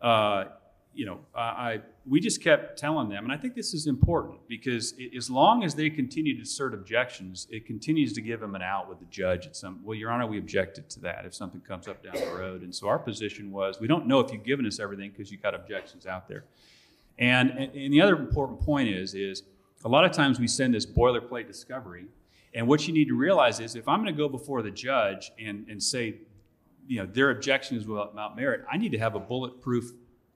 [0.01, 0.45] uh,
[0.93, 4.93] you know, I, we just kept telling them, and I think this is important because
[4.97, 8.61] it, as long as they continue to assert objections, it continues to give them an
[8.61, 9.79] out with the judge at some.
[9.83, 12.75] Well, Your Honor, we objected to that if something comes up down the road, and
[12.75, 15.55] so our position was we don't know if you've given us everything because you got
[15.55, 16.43] objections out there.
[17.17, 19.43] And, and, and the other important point is is
[19.85, 22.05] a lot of times we send this boilerplate discovery,
[22.53, 25.31] and what you need to realize is if I'm going to go before the judge
[25.39, 26.15] and, and say,
[26.87, 29.91] you know, their objection is without merit, I need to have a bulletproof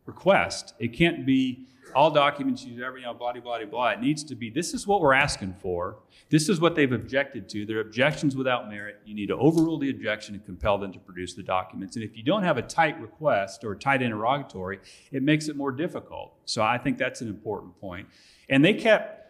[0.06, 0.74] request.
[0.80, 3.90] It can't be all documents use every, you know, blah, blah, blah.
[3.90, 5.98] It needs to be this is what we're asking for.
[6.30, 7.66] This is what they've objected to.
[7.66, 9.00] Their objections without merit.
[9.06, 11.96] You need to overrule the objection and compel them to produce the documents.
[11.96, 14.80] And if you don't have a tight request or a tight interrogatory,
[15.12, 16.34] it makes it more difficult.
[16.46, 18.08] So I think that's an important point.
[18.50, 19.27] And they kept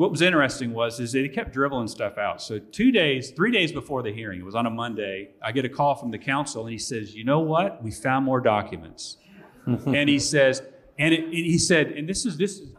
[0.00, 2.40] what was interesting was is they kept dribbling stuff out.
[2.40, 5.66] So two days, three days before the hearing, it was on a Monday, I get
[5.66, 7.82] a call from the counsel and he says, you know what?
[7.82, 9.18] We found more documents.
[9.66, 10.62] and he says,
[10.98, 12.72] and, it, and, he said, and this is this is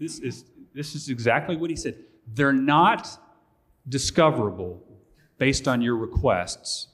[0.00, 1.94] this is this is exactly what he said.
[2.26, 3.08] They're not
[3.88, 4.82] discoverable
[5.38, 6.88] based on your requests,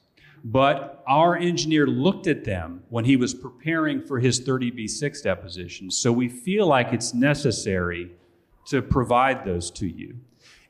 [0.44, 5.90] but our engineer looked at them when he was preparing for his 30b6 deposition.
[5.90, 8.10] So we feel like it's necessary
[8.70, 10.16] to provide those to you.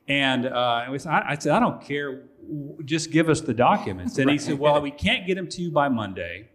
[0.08, 2.24] And uh, I said, I don't care.
[2.84, 4.18] Just give us the documents.
[4.18, 6.48] And he said, Well, we can't get them to you by Monday.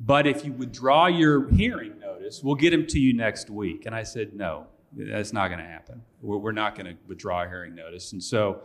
[0.00, 3.86] But if you withdraw your hearing notice, we'll get them to you next week.
[3.86, 6.02] And I said, no, that's not going to happen.
[6.20, 8.12] We're, we're not going to withdraw a hearing notice.
[8.12, 8.62] And so,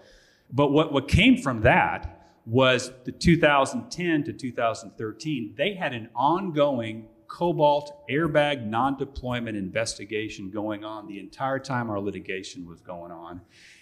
[0.52, 7.08] but what, what came from that was the 2010 to 2013, they had an ongoing
[7.30, 13.40] cobalt airbag non deployment investigation going on the entire time our litigation was going on.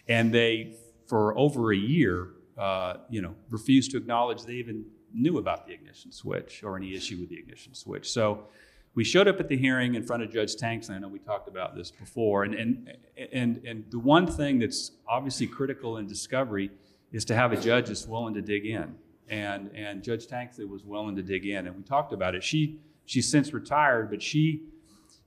[0.08, 0.76] And they,
[1.08, 5.74] for over a year, uh, you know, refused to acknowledge they even knew about the
[5.74, 8.12] ignition switch or any issue with the ignition switch.
[8.12, 8.48] So
[8.94, 10.90] we showed up at the hearing in front of Judge Tanks.
[10.90, 12.44] I know we talked about this before.
[12.44, 12.98] And, and,
[13.32, 16.72] and, and the one thing that's obviously critical in discovery
[17.12, 18.96] is to have a judge that's willing to dig in.
[19.30, 21.68] And, and Judge Tanksley was willing to dig in.
[21.68, 22.44] And we talked about it.
[22.44, 24.68] She, she's since retired, but she,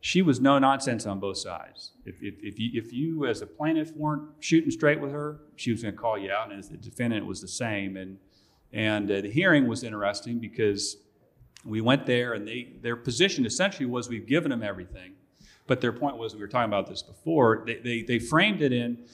[0.01, 1.91] she was no nonsense on both sides.
[2.05, 5.73] If, if, if, you, if you, as a plaintiff, weren't shooting straight with her, she
[5.73, 6.51] was going to call you out.
[6.51, 7.97] And as the defendant, it was the same.
[7.97, 8.19] And
[8.73, 10.97] and uh, the hearing was interesting because
[11.65, 15.13] we went there and they, their position essentially was we've given them everything.
[15.67, 18.73] But their point was, we were talking about this before, they, they, they framed it
[18.73, 19.05] in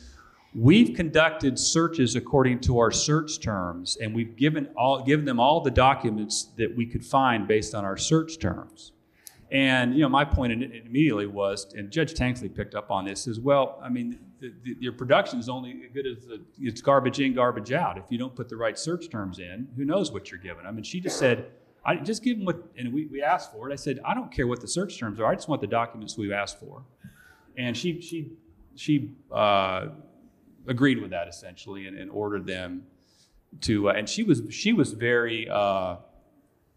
[0.57, 5.61] we've conducted searches according to our search terms and we've given, all, given them all
[5.61, 8.93] the documents that we could find based on our search terms.
[9.51, 13.39] And you know, my point immediately was, and Judge Tanksley picked up on this as
[13.39, 13.79] well.
[13.83, 17.35] I mean, the, the, your production is only as good as the, it's garbage in,
[17.35, 17.99] garbage out.
[17.99, 20.67] If you don't put the right search terms in, who knows what you're given?
[20.67, 21.51] I mean, she just said,
[21.85, 23.73] I just give them what, and we, we asked for it.
[23.73, 25.27] I said, I don't care what the search terms are.
[25.27, 26.83] I just want the documents we've asked for.
[27.57, 28.33] And she she
[28.75, 29.89] she uh,
[30.69, 32.85] agreed with that essentially, and, and ordered them
[33.63, 33.91] to.
[33.91, 35.49] Uh, and she was she was very.
[35.49, 35.97] Uh,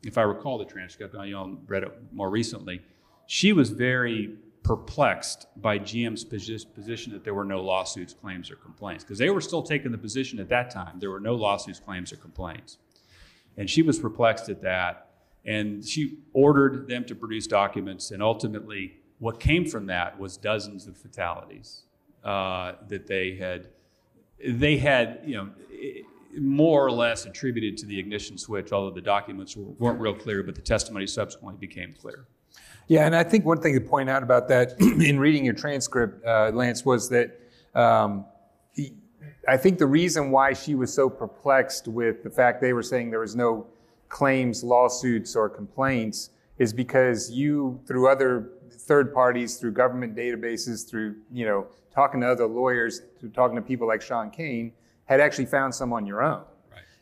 [0.03, 1.33] if I recall the transcript, I
[1.67, 2.81] read it more recently,
[3.25, 9.03] she was very perplexed by GM's position that there were no lawsuits, claims, or complaints,
[9.03, 12.13] because they were still taking the position at that time there were no lawsuits, claims,
[12.13, 12.77] or complaints.
[13.57, 15.09] And she was perplexed at that,
[15.45, 20.87] and she ordered them to produce documents, and ultimately, what came from that was dozens
[20.87, 21.83] of fatalities
[22.23, 23.69] uh, that they had
[24.45, 25.49] they had, you know,
[26.37, 30.43] more or less attributed to the ignition switch, although the documents were- weren't real clear,
[30.43, 32.25] but the testimony subsequently became clear.
[32.87, 36.25] Yeah, and I think one thing to point out about that in reading your transcript,
[36.25, 37.39] uh, Lance, was that
[37.75, 38.25] um,
[39.47, 43.11] I think the reason why she was so perplexed with the fact they were saying
[43.11, 43.67] there was no
[44.07, 51.15] claims, lawsuits, or complaints is because you, through other third parties, through government databases, through
[51.31, 51.67] you know
[51.99, 53.01] talking to other lawyers,
[53.33, 54.71] talking to people like Sean Kane,
[55.05, 56.43] had actually found some on your own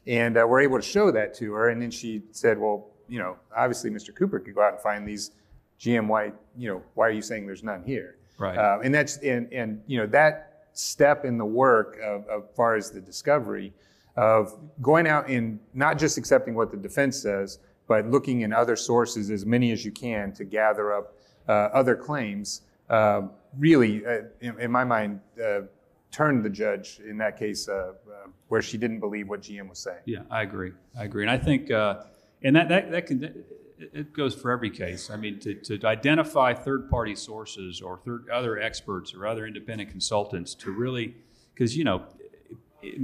[0.07, 1.69] and uh, we're able to show that to her.
[1.69, 4.15] And then she said, "Well, you know, obviously Mr.
[4.15, 5.31] Cooper could go out and find these
[5.79, 6.33] GM white.
[6.57, 8.57] You know, why are you saying there's none here?" Right.
[8.57, 12.75] Uh, and that's and and you know that step in the work of, of far
[12.75, 13.73] as the discovery
[14.15, 18.75] of going out and not just accepting what the defense says, but looking in other
[18.75, 21.13] sources as many as you can to gather up
[21.47, 22.62] uh, other claims.
[22.89, 23.23] Uh,
[23.58, 25.19] really, uh, in, in my mind.
[25.43, 25.62] Uh,
[26.10, 29.78] turned the judge in that case uh, uh, where she didn't believe what GM was
[29.78, 30.00] saying.
[30.06, 30.71] Yeah, I agree.
[30.97, 33.45] I agree, and I think, and that that that can it-
[33.78, 35.12] it goes for every case.
[35.12, 40.56] I mean, to, to identify third-party sources or third, other experts or other independent consultants
[40.56, 41.13] to really,
[41.54, 42.04] because you know,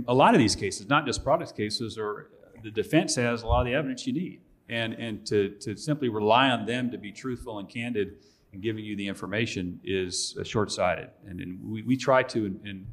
[0.08, 2.30] a lot of these cases, not just product cases, or
[2.64, 6.08] the defense has a lot of the evidence you need, and and to to simply
[6.10, 8.16] rely on them to be truthful and candid
[8.54, 11.10] and giving you the information is uh, short-sighted.
[11.28, 12.88] And, and we, we try to in, in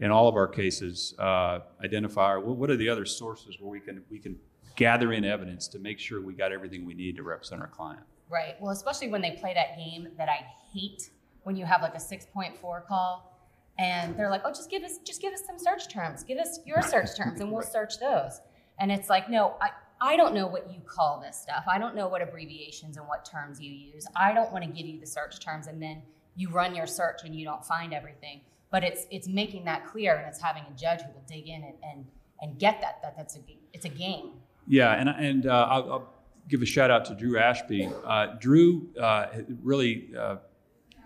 [0.00, 3.80] in all of our cases, uh, identify what, what are the other sources where we
[3.80, 4.36] can we can
[4.76, 8.02] gather in evidence to make sure we got everything we need to represent our client.
[8.30, 8.54] Right.
[8.60, 11.10] Well, especially when they play that game that I hate
[11.42, 13.36] when you have like a 6.4 call
[13.78, 16.24] and they're like, "Oh, just give us just give us some search terms.
[16.24, 18.40] Give us your search terms and we'll search those."
[18.78, 21.64] And it's like, "No, I I don't know what you call this stuff.
[21.70, 24.06] I don't know what abbreviations and what terms you use.
[24.16, 26.02] I don't want to give you the search terms and then
[26.36, 30.16] you run your search and you don't find everything." But it's it's making that clear
[30.16, 32.06] and it's having a judge who will dig in and and,
[32.40, 33.40] and get that that that's a
[33.72, 34.32] it's a game.
[34.66, 36.14] Yeah, and and uh, I'll, I'll
[36.48, 37.88] give a shout out to Drew Ashby.
[38.04, 39.26] Uh, Drew uh,
[39.62, 40.36] really uh,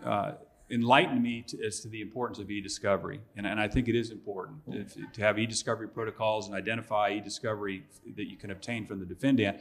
[0.04, 0.32] uh,
[0.70, 4.10] enlightened me to, as to the importance of e-discovery, and, and I think it is
[4.10, 7.84] important if, to have e-discovery protocols and identify e-discovery
[8.16, 9.58] that you can obtain from the defendant.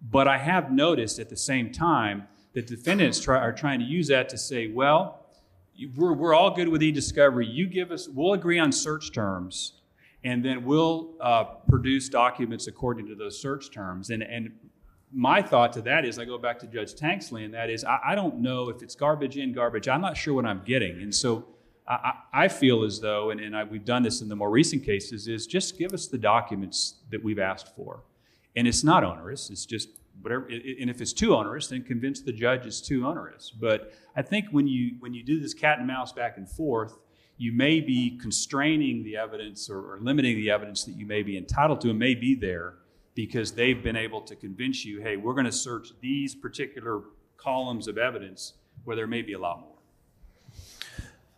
[0.00, 4.08] But I have noticed at the same time that defendants try, are trying to use
[4.08, 5.26] that to say, well,
[5.96, 7.46] we're, we're all good with e-discovery.
[7.46, 9.80] You give us, we'll agree on search terms,
[10.22, 14.10] and then we'll uh, produce documents according to those search terms.
[14.10, 14.52] And, and
[15.14, 18.00] my thought to that is, I go back to Judge Tanksley, and that is, I,
[18.08, 19.88] I don't know if it's garbage in, garbage.
[19.88, 21.46] I'm not sure what I'm getting, and so
[21.86, 24.84] I, I feel as though, and, and I, we've done this in the more recent
[24.84, 28.02] cases, is just give us the documents that we've asked for,
[28.56, 29.50] and it's not onerous.
[29.50, 29.88] It's just
[30.20, 30.46] whatever.
[30.46, 33.50] And if it's too onerous, then convince the judge it's too onerous.
[33.50, 36.96] But I think when you when you do this cat and mouse back and forth,
[37.36, 41.36] you may be constraining the evidence or, or limiting the evidence that you may be
[41.36, 42.74] entitled to and may be there
[43.14, 47.02] because they've been able to convince you, hey, we're going to search these particular
[47.36, 49.70] columns of evidence where there may be a lot more.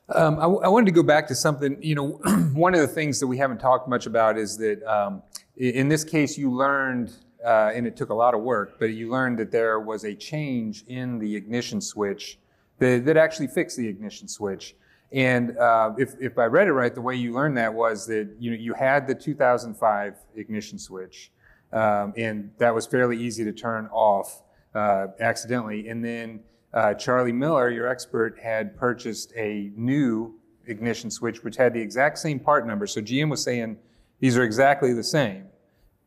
[0.09, 1.77] Um, I, w- I wanted to go back to something.
[1.83, 2.07] You know,
[2.55, 5.23] one of the things that we haven't talked much about is that um,
[5.57, 7.12] in this case, you learned,
[7.45, 10.15] uh, and it took a lot of work, but you learned that there was a
[10.15, 12.39] change in the ignition switch
[12.79, 14.77] that, that actually fixed the ignition switch.
[15.12, 18.29] And uh, if, if I read it right, the way you learned that was that
[18.39, 21.31] you know you had the 2005 ignition switch,
[21.72, 24.42] um, and that was fairly easy to turn off
[24.74, 25.88] uh, accidentally.
[25.88, 26.40] And then
[26.72, 30.35] uh, Charlie Miller, your expert, had purchased a new
[30.66, 32.87] ignition switch which had the exact same part number.
[32.87, 33.79] So GM was saying
[34.20, 35.46] these are exactly the same,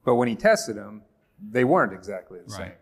[0.06, 1.02] but when he tested them,
[1.52, 2.62] they weren't exactly the same.
[2.62, 2.78] Right.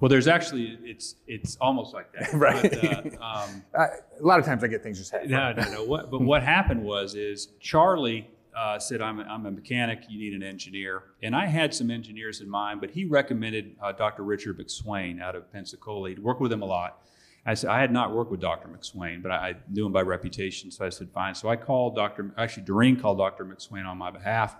[0.00, 2.32] Well, there's actually it's it's almost like that.
[2.34, 2.62] Right.
[2.62, 3.84] But, uh, um, I,
[4.20, 5.26] a lot of times I get things just half.
[5.26, 5.84] No, no, no.
[5.84, 10.04] What, but what happened was is Charlie uh, said, I'm a, "I'm a mechanic.
[10.08, 13.92] You need an engineer." And I had some engineers in mind, but he recommended uh,
[13.92, 14.22] Dr.
[14.22, 16.10] Richard McSwain out of Pensacola.
[16.10, 16.98] He'd worked with him a lot.
[17.44, 18.68] I said I had not worked with Dr.
[18.68, 21.96] McSwain, but I, I knew him by reputation, so I said, "Fine." So I called
[21.96, 22.32] Dr.
[22.36, 23.44] Actually, Doreen called Dr.
[23.44, 24.56] McSwain on my behalf,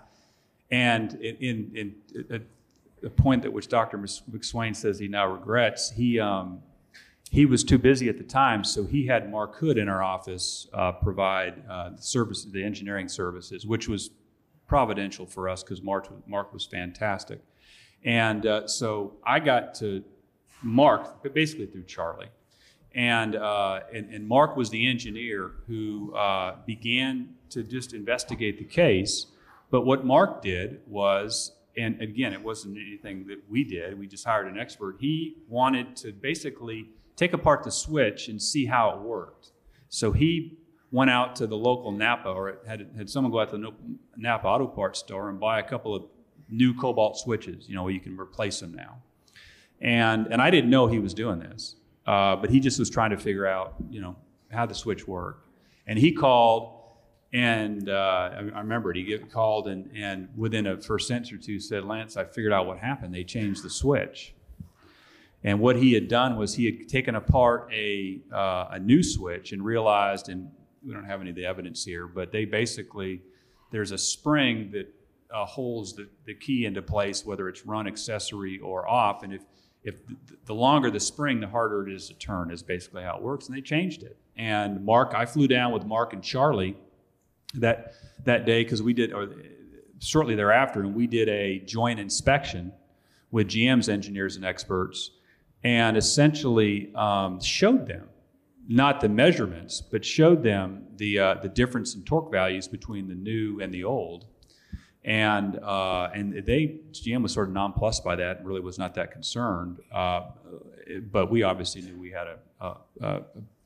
[0.71, 1.71] and in, in,
[2.13, 2.41] in at
[3.01, 3.97] the point at which Dr.
[3.97, 6.61] McSwain says he now regrets, he um,
[7.33, 10.67] he was too busy at the time, so he had Mark Hood in our office
[10.71, 14.11] uh, provide uh, the services, the engineering services, which was
[14.67, 17.41] providential for us because Mark, Mark was fantastic.
[18.05, 20.03] And uh, so I got to
[20.61, 22.29] Mark, basically through Charlie.
[22.93, 28.65] And, uh, and, and Mark was the engineer who uh, began to just investigate the
[28.65, 29.25] case.
[29.71, 34.23] But what Mark did was, and again, it wasn't anything that we did, we just
[34.23, 34.97] hired an expert.
[34.99, 39.51] He wanted to basically take apart the switch and see how it worked.
[39.89, 40.57] So he
[40.91, 43.73] went out to the local Napa or had, had someone go out to the
[44.15, 46.03] Napa Auto Parts store and buy a couple of
[46.49, 49.01] new Cobalt switches, you know, you can replace them now.
[49.81, 53.09] And, and I didn't know he was doing this, uh, but he just was trying
[53.09, 54.15] to figure out, you know,
[54.51, 55.47] how the switch worked.
[55.87, 56.79] And he called,
[57.33, 58.97] and uh, I, I remember it.
[58.97, 62.67] He called, and, and within a first sentence or two said, Lance, I figured out
[62.67, 63.13] what happened.
[63.13, 64.35] They changed the switch.
[65.43, 69.51] And what he had done was he had taken apart a, uh, a new switch
[69.51, 70.49] and realized, and
[70.85, 73.21] we don't have any of the evidence here, but they basically,
[73.71, 74.93] there's a spring that
[75.33, 79.23] uh, holds the, the key into place, whether it's run accessory or off.
[79.23, 79.41] And if,
[79.83, 79.95] if
[80.45, 83.47] the, longer the spring, the harder it is to turn, is basically how it works.
[83.47, 84.17] And they changed it.
[84.37, 86.77] And Mark, I flew down with Mark and Charlie
[87.55, 89.29] that, that day because we did, or
[89.99, 92.71] shortly thereafter, and we did a joint inspection
[93.31, 95.11] with GM's engineers and experts
[95.63, 98.09] and essentially um, showed them
[98.67, 103.15] not the measurements, but showed them the, uh, the difference in torque values between the
[103.15, 104.25] new and the old.
[105.03, 108.95] And, uh, and they, GM was sort of nonplussed by that and really was not
[108.95, 109.79] that concerned.
[109.91, 110.29] Uh,
[111.11, 113.21] but we obviously knew we had a, a, a,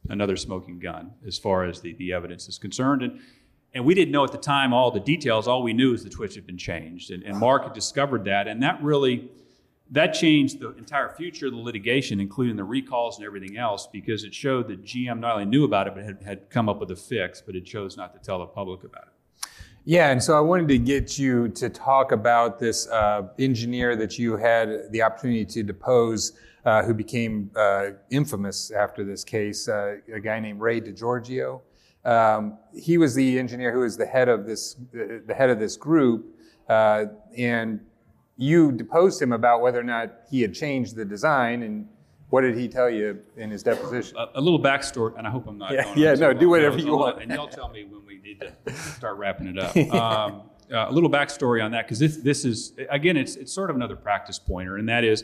[0.10, 3.04] another smoking gun as far as the, the evidence is concerned.
[3.04, 3.20] And,
[3.76, 5.48] and we didn't know at the time all the details.
[5.48, 7.12] All we knew is the twitch had been changed.
[7.12, 8.48] And, and Mark had discovered that.
[8.48, 9.30] And that really,
[9.92, 14.24] that changed the entire future of the litigation, including the recalls and everything else, because
[14.24, 16.92] it showed that GM not only knew about it, but had, had come up with
[16.92, 19.50] a fix, but it chose not to tell the public about it.
[19.86, 24.20] Yeah, and so I wanted to get you to talk about this uh, engineer that
[24.20, 26.34] you had the opportunity to depose,
[26.66, 31.62] uh, who became uh, infamous after this case, uh, a guy named Ray DeGiorgio.
[32.04, 35.78] Um, he was the engineer who was the head of this, the head of this
[35.78, 37.06] group, uh,
[37.38, 37.80] and
[38.38, 41.88] you deposed him about whether or not he had changed the design, and
[42.30, 44.16] what did he tell you in his deposition?
[44.18, 45.72] A, a little backstory, and I hope I'm not.
[45.72, 47.22] Yeah, going yeah, no, do whatever you want.
[47.22, 49.76] And y'all tell me when we need to start wrapping it up.
[49.94, 53.70] Um, uh, a little backstory on that, because this, this is again, it's it's sort
[53.70, 55.24] of another practice pointer, and that is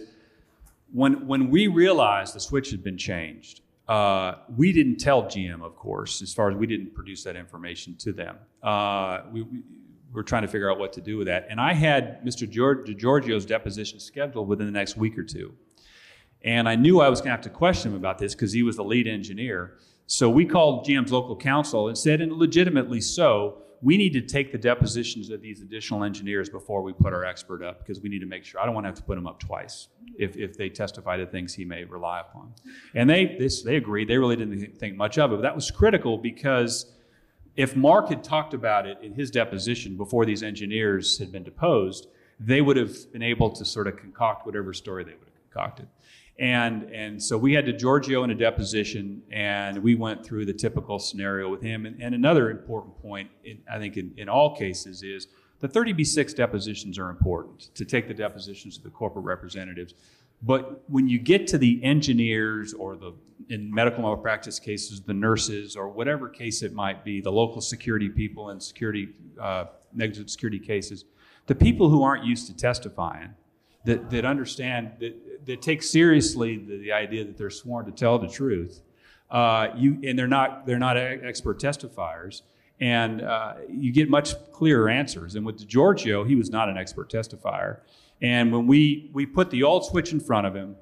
[0.92, 3.62] when when we realized the switch had been changed.
[3.88, 7.94] Uh, we didn't tell GM, of course, as far as we didn't produce that information
[7.98, 8.38] to them.
[8.62, 9.60] Uh, we, we
[10.14, 11.48] were trying to figure out what to do with that.
[11.50, 12.50] And I had Mr.
[12.50, 15.54] Gior- Giorgio's deposition scheduled within the next week or two.
[16.44, 18.64] And I knew I was going to have to question him about this because he
[18.64, 19.78] was the lead engineer.
[20.06, 24.54] So we called GM's local counsel and said, and legitimately so, we need to take
[24.54, 28.20] the depositions of these additional engineers before we put our expert up because we need
[28.20, 28.62] to make sure.
[28.62, 31.26] I don't want to have to put him up twice if, if they testify to
[31.26, 32.54] things he may rely upon.
[32.96, 34.08] And they, this, they agreed.
[34.08, 35.36] They really didn't think much of it.
[35.36, 36.94] But that was critical because
[37.56, 42.08] if Mark had talked about it in his deposition before these engineers had been deposed,
[42.40, 45.88] they would have been able to sort of concoct whatever story they would have concocted.
[46.40, 50.98] And, and so we had DeGiorgio in a deposition, and we went through the typical
[50.98, 51.86] scenario with him.
[51.86, 55.28] And, and another important point, in, I think, in, in all cases is
[55.60, 59.94] the 30B6 depositions are important to take the depositions of the corporate representatives.
[60.46, 63.14] But when you get to the engineers or the,
[63.50, 68.10] in medical malpractice cases, the nurses or whatever case it might be, the local security
[68.10, 69.10] people in security,
[69.42, 71.06] uh, negligent security cases,
[71.48, 73.30] the people who aren't used to testifying,
[73.86, 78.20] that, that understand, that, that take seriously the, the idea that they're sworn to tell
[78.20, 78.82] the truth,
[79.32, 82.42] uh, you, and they're not, they're not expert testifiers,
[82.80, 85.36] and uh, you get much clearer answers.
[85.36, 87.80] And with Giorgio, he was not an expert testifier.
[88.24, 90.78] And when we, we put the old switch in front of him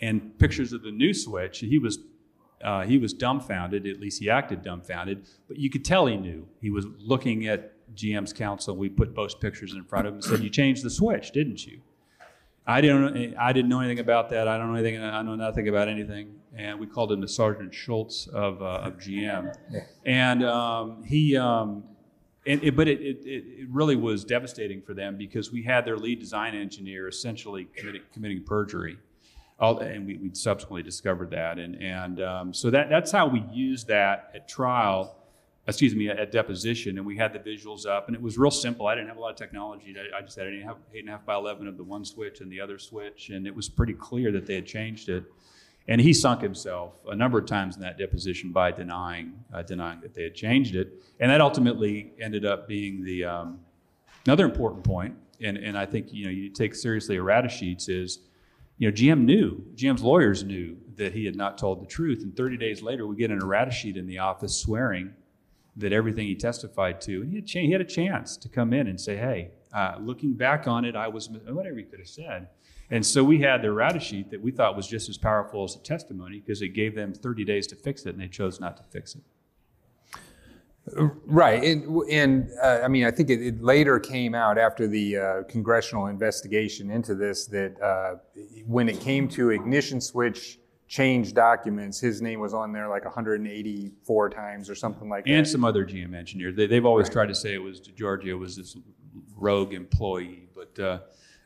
[0.00, 1.98] and pictures of the new switch, he was,
[2.64, 6.48] uh, he was dumbfounded, at least he acted dumbfounded, but you could tell he knew.
[6.62, 8.74] He was looking at GM's counsel.
[8.74, 11.66] We put both pictures in front of him and said, You changed the switch, didn't
[11.66, 11.82] you?
[12.66, 14.48] I didn't, I didn't know anything about that.
[14.48, 15.02] I don't know anything.
[15.02, 16.36] I know nothing about anything.
[16.56, 19.52] And we called him the Sergeant Schultz of, uh, of GM.
[20.06, 21.84] And um, he, um,
[22.46, 25.96] and it, but it, it, it really was devastating for them because we had their
[25.96, 28.98] lead design engineer essentially committing, committing perjury.
[29.60, 31.58] All, and we, we subsequently discovered that.
[31.60, 35.14] And, and um, so that, that's how we used that at trial,
[35.68, 36.98] excuse me, at deposition.
[36.98, 38.08] And we had the visuals up.
[38.08, 38.88] And it was real simple.
[38.88, 39.94] I didn't have a lot of technology.
[39.96, 42.40] I, I just had an eight and a half by 11 of the one switch
[42.40, 43.30] and the other switch.
[43.30, 45.24] And it was pretty clear that they had changed it.
[45.88, 50.00] And he sunk himself a number of times in that deposition by denying, uh, denying
[50.00, 51.02] that they had changed it.
[51.18, 53.60] And that ultimately ended up being the um,
[54.26, 55.16] another important point.
[55.40, 58.20] And, and I think you know you take seriously errata sheets is,
[58.78, 62.22] you know, GM knew, GM's lawyers knew that he had not told the truth.
[62.22, 65.14] And 30 days later, we get an errata sheet in the office swearing
[65.76, 68.86] that everything he testified to, and he had, he had a chance to come in
[68.88, 72.48] and say, hey, uh, looking back on it, I was whatever he could have said.
[72.92, 75.74] And so we had the errata sheet that we thought was just as powerful as
[75.74, 78.76] the testimony because it gave them 30 days to fix it, and they chose not
[78.76, 79.22] to fix it.
[81.24, 85.16] Right, and, and uh, I mean, I think it, it, later came out after the
[85.16, 88.16] uh, congressional investigation into this that uh,
[88.66, 94.30] when it came to ignition switch change documents, his name was on there like 184
[94.30, 95.38] times or something like and that.
[95.38, 96.56] And some other GM engineers.
[96.56, 97.12] They, have always right.
[97.12, 98.76] tried to say it was Giorgio was this
[99.36, 100.98] rogue employee, but uh,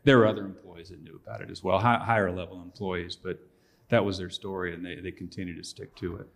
[0.02, 3.16] there were other employees that knew about it as well, high, higher level employees.
[3.16, 3.38] But
[3.88, 6.26] that was their story, and they, they continue to stick to it.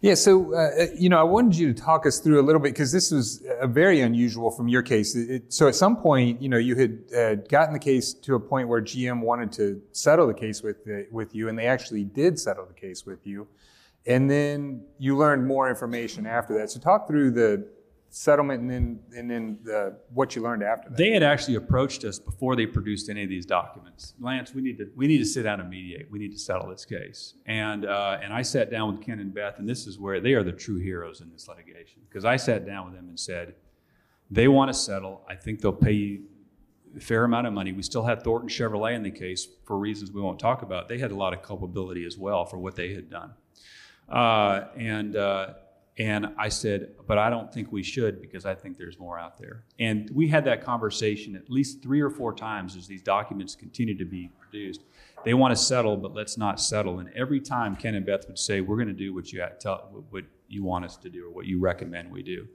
[0.00, 2.72] Yeah, so uh, you know, I wanted you to talk us through a little bit
[2.72, 5.16] because this was uh, very unusual from your case.
[5.16, 8.40] It, so at some point, you know, you had uh, gotten the case to a
[8.40, 12.04] point where GM wanted to settle the case with the, with you, and they actually
[12.04, 13.48] did settle the case with you.
[14.06, 16.70] And then you learned more information after that.
[16.70, 17.66] So talk through the
[18.10, 20.96] settlement and then and then the, what you learned after that.
[20.96, 24.14] They had actually approached us before they produced any of these documents.
[24.20, 26.10] Lance, we need to we need to sit down and mediate.
[26.10, 27.34] We need to settle this case.
[27.46, 30.32] And uh, and I sat down with Ken and Beth, and this is where they
[30.32, 33.54] are the true heroes in this litigation because I sat down with them and said,
[34.30, 35.22] they want to settle.
[35.28, 36.22] I think they'll pay you
[36.96, 37.72] a fair amount of money.
[37.72, 40.88] We still had Thornton Chevrolet in the case for reasons we won't talk about.
[40.88, 43.32] They had a lot of culpability as well for what they had done.
[44.08, 45.54] Uh, and uh,
[45.98, 49.36] and I said, but I don't think we should because I think there's more out
[49.36, 49.64] there.
[49.80, 53.98] And we had that conversation at least three or four times as these documents continued
[53.98, 54.84] to be produced.
[55.24, 57.00] They want to settle, but let's not settle.
[57.00, 60.04] And every time Ken and Beth would say, we're going to do what you tell,
[60.10, 62.46] what you want us to do or what you recommend we do.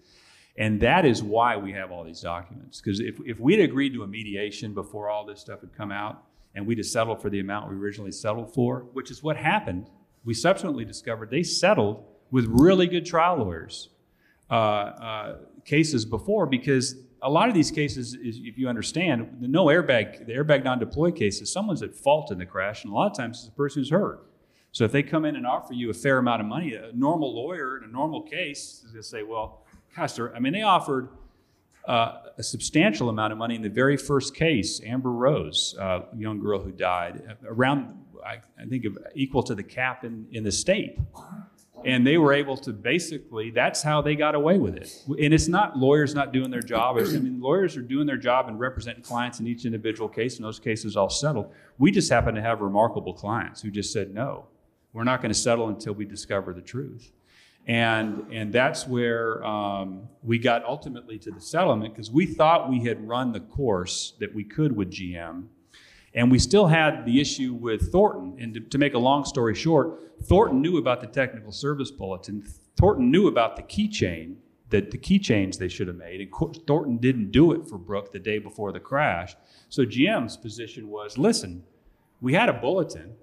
[0.58, 2.80] And that is why we have all these documents.
[2.80, 6.24] Because if, if we'd agreed to a mediation before all this stuff had come out
[6.56, 9.90] and we'd have settled for the amount we originally settled for, which is what happened,
[10.24, 13.90] we subsequently discovered they settled with really good trial lawyers
[14.50, 19.48] uh, uh, cases before because a lot of these cases, is, if you understand, the
[19.48, 23.12] no airbag, the airbag non-deploy cases, someone's at fault in the crash, and a lot
[23.12, 24.26] of times it's the person who's hurt.
[24.72, 27.34] So if they come in and offer you a fair amount of money, a normal
[27.36, 29.64] lawyer in a normal case is going to say, well,
[29.96, 31.10] gosh, I mean, they offered
[31.88, 36.18] uh, a substantial amount of money in the very first case, Amber Rose, uh, a
[36.18, 40.52] young girl who died, around, I, I think, equal to the cap in, in the
[40.52, 40.98] state
[41.86, 45.04] and they were able to basically that's how they got away with it.
[45.08, 46.98] And it's not lawyers not doing their job.
[46.98, 50.46] I mean lawyers are doing their job and representing clients in each individual case and
[50.46, 51.54] those cases all settled.
[51.78, 54.48] We just happen to have remarkable clients who just said no
[54.94, 57.12] we're not going to settle until we discover the truth.
[57.66, 62.82] And and that's where um, we got ultimately to the settlement because we thought we
[62.82, 65.46] had run the course that we could with gm
[66.16, 68.38] and we still had the issue with Thornton.
[68.40, 72.44] And to, to, make a long story short, Thornton knew about the technical service bulletin.
[72.78, 74.36] Thornton knew about the keychain,
[74.70, 76.22] that the keychains they should have made.
[76.22, 79.36] And Thornton didn't do it for Brooke the day before the crash.
[79.70, 81.64] So GM's position was listen,
[82.22, 83.16] we had a bulletin.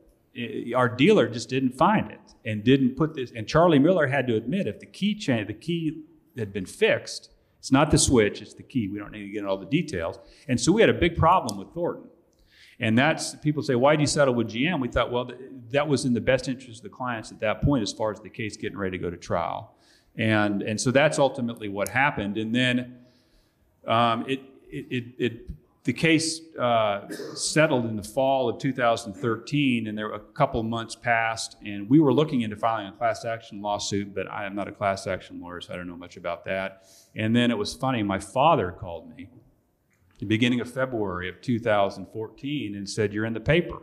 [0.76, 3.32] Our dealer just didn't find it and didn't put this.
[3.34, 6.04] And Charlie Miller had to admit if the keychain, the key
[6.38, 8.88] had been fixed, it's not the switch, it's the key.
[8.88, 10.18] We don't need to get into all the details.
[10.48, 12.08] And so we had a big problem with Thornton.
[12.80, 14.80] And that's, people say, why did you settle with GM?
[14.80, 15.38] We thought, well, th-
[15.70, 18.20] that was in the best interest of the clients at that point as far as
[18.20, 19.74] the case getting ready to go to trial.
[20.16, 22.38] And, and so that's ultimately what happened.
[22.38, 22.96] And then
[23.86, 25.50] um, it, it, it, it,
[25.84, 30.94] the case uh, settled in the fall of 2013, and there were a couple months
[30.94, 34.68] passed, and we were looking into filing a class action lawsuit, but I am not
[34.68, 36.86] a class action lawyer, so I don't know much about that.
[37.16, 39.28] And then it was funny, my father called me
[40.20, 43.78] the beginning of February of 2014 and said, You're in the paper.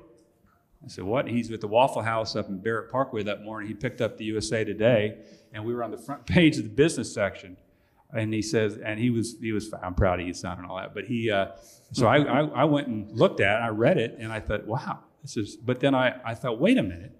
[0.83, 1.27] I said, What?
[1.27, 3.67] He's at the Waffle House up in Barrett Parkway that morning.
[3.67, 5.17] He picked up the USA Today,
[5.51, 7.57] and we were on the front page of the business section.
[8.13, 10.77] And he says, and he was, he was, I'm proud of you, son, and all
[10.77, 10.93] that.
[10.93, 11.47] But he, uh,
[11.91, 14.65] so I, I, I, went and looked at it, I read it, and I thought,
[14.65, 17.11] wow, this is, but then I, I thought, wait a minute.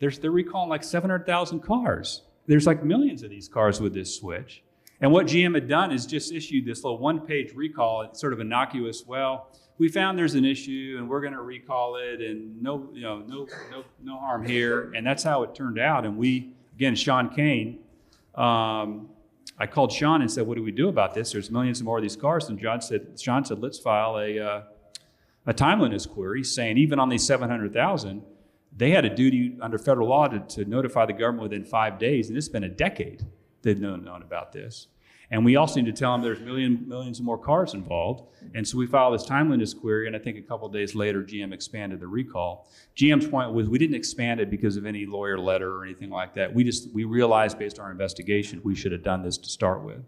[0.00, 2.22] There's, they're recalling like 700,000 cars.
[2.46, 4.62] There's like millions of these cars with this switch.
[5.00, 8.32] And what GM had done is just issued this little one page recall, it's sort
[8.32, 9.04] of innocuous.
[9.06, 13.02] Well, we found there's an issue and we're going to recall it and no, you
[13.02, 14.92] know, no, no, no harm here.
[14.94, 16.04] And that's how it turned out.
[16.04, 17.78] And we, again, Sean Kane,
[18.34, 19.08] um,
[19.60, 21.32] I called Sean and said, "What do we do about this?
[21.32, 24.62] There's millions more of these cars." And John said, "Sean said, let's file a uh,
[25.46, 28.22] a timeliness query saying even on these 700,000,
[28.76, 32.28] they had a duty under federal law to, to notify the government within five days,
[32.28, 33.24] and it's been a decade
[33.62, 34.88] they've known, about this.
[35.30, 38.22] And we also need to tell them there's million, millions of more cars involved.
[38.54, 41.52] And so we filed this timeliness query, and I think a couple days later, GM
[41.52, 42.70] expanded the recall.
[42.96, 46.34] GM's point was we didn't expand it because of any lawyer letter or anything like
[46.34, 46.54] that.
[46.54, 49.82] We just we realized based on our investigation we should have done this to start
[49.82, 50.02] with.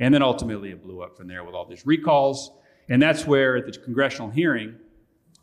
[0.00, 2.50] And then ultimately it blew up from there with all these recalls.
[2.88, 4.76] And that's where at the congressional hearing,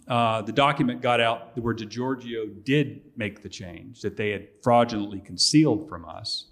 [0.08, 5.20] uh, the document got out where DeGiorgio did make the change that they had fraudulently
[5.22, 6.51] concealed from us.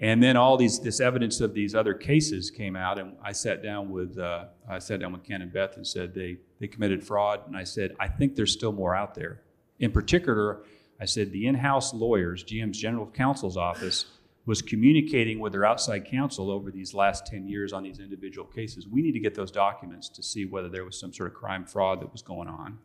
[0.00, 3.62] And then all these this evidence of these other cases came out, and I sat
[3.62, 7.02] down with uh, I sat down with Ken and Beth and said they they committed
[7.02, 9.42] fraud, and I said I think there's still more out there.
[9.80, 10.62] In particular,
[11.00, 14.06] I said the in-house lawyers, GM's general counsel's office,
[14.46, 18.88] was communicating with their outside counsel over these last 10 years on these individual cases.
[18.88, 21.66] We need to get those documents to see whether there was some sort of crime
[21.66, 22.78] fraud that was going on.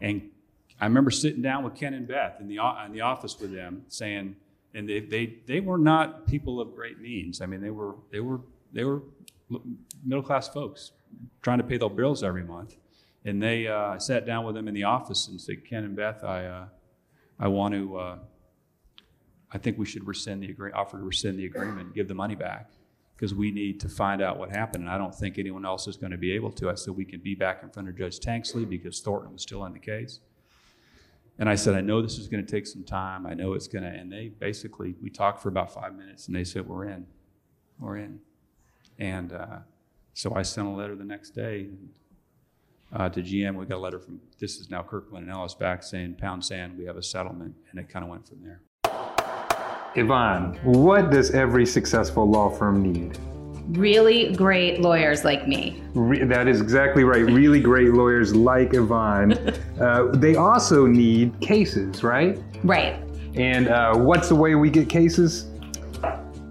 [0.00, 0.30] And
[0.80, 3.86] I remember sitting down with Ken and Beth in the, in the office with them
[3.88, 4.36] saying,
[4.74, 7.40] and they, they, they were not people of great means.
[7.40, 8.40] I mean, they were, they were,
[8.72, 9.02] they were
[10.04, 10.92] middle class folks
[11.42, 12.76] trying to pay their bills every month.
[13.24, 16.24] And they uh, sat down with them in the office and said, Ken and Beth,
[16.24, 16.64] I, uh,
[17.38, 18.18] I want to, uh,
[19.52, 22.34] I think we should rescind the agree, offer to rescind the agreement, give the money
[22.34, 22.70] back,
[23.14, 24.84] because we need to find out what happened.
[24.84, 26.70] And I don't think anyone else is going to be able to.
[26.70, 29.64] I said we can be back in front of Judge Tanksley because Thornton was still
[29.64, 30.20] in the case.
[31.40, 33.26] And I said, I know this is going to take some time.
[33.26, 33.88] I know it's going to.
[33.88, 37.06] And they basically, we talked for about five minutes, and they said, We're in,
[37.78, 38.20] we're in.
[38.98, 39.58] And uh,
[40.12, 41.68] so I sent a letter the next day
[42.92, 43.54] uh, to GM.
[43.56, 46.76] We got a letter from this is now Kirkland and Ellis back saying, Pound Sand,
[46.76, 48.60] we have a settlement, and it kind of went from there.
[49.96, 53.18] Yvonne, what does every successful law firm need?
[53.70, 55.82] Really great lawyers like me.
[55.94, 57.24] Re- that is exactly right.
[57.24, 59.38] Really great lawyers like Yvonne.
[59.80, 62.38] Uh, they also need cases, right?
[62.64, 63.02] Right.
[63.34, 65.46] And uh, what's the way we get cases?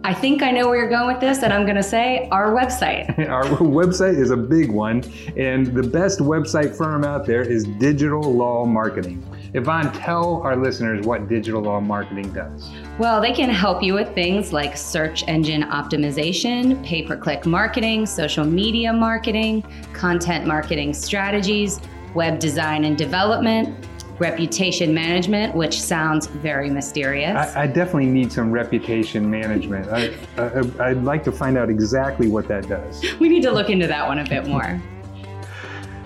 [0.03, 2.53] I think I know where you're going with this, and I'm going to say our
[2.53, 3.17] website.
[3.29, 5.03] our website is a big one,
[5.35, 9.23] and the best website firm out there is Digital Law Marketing.
[9.53, 12.69] Yvonne, tell our listeners what digital law marketing does.
[12.99, 18.05] Well, they can help you with things like search engine optimization, pay per click marketing,
[18.05, 21.81] social media marketing, content marketing strategies,
[22.13, 23.88] web design and development,
[24.19, 27.55] reputation management, which sounds very mysterious.
[27.55, 29.89] I, I definitely need some reputation management.
[29.89, 33.03] I, I, I'd like to find out exactly what that does.
[33.19, 34.81] We need to look into that one a bit more.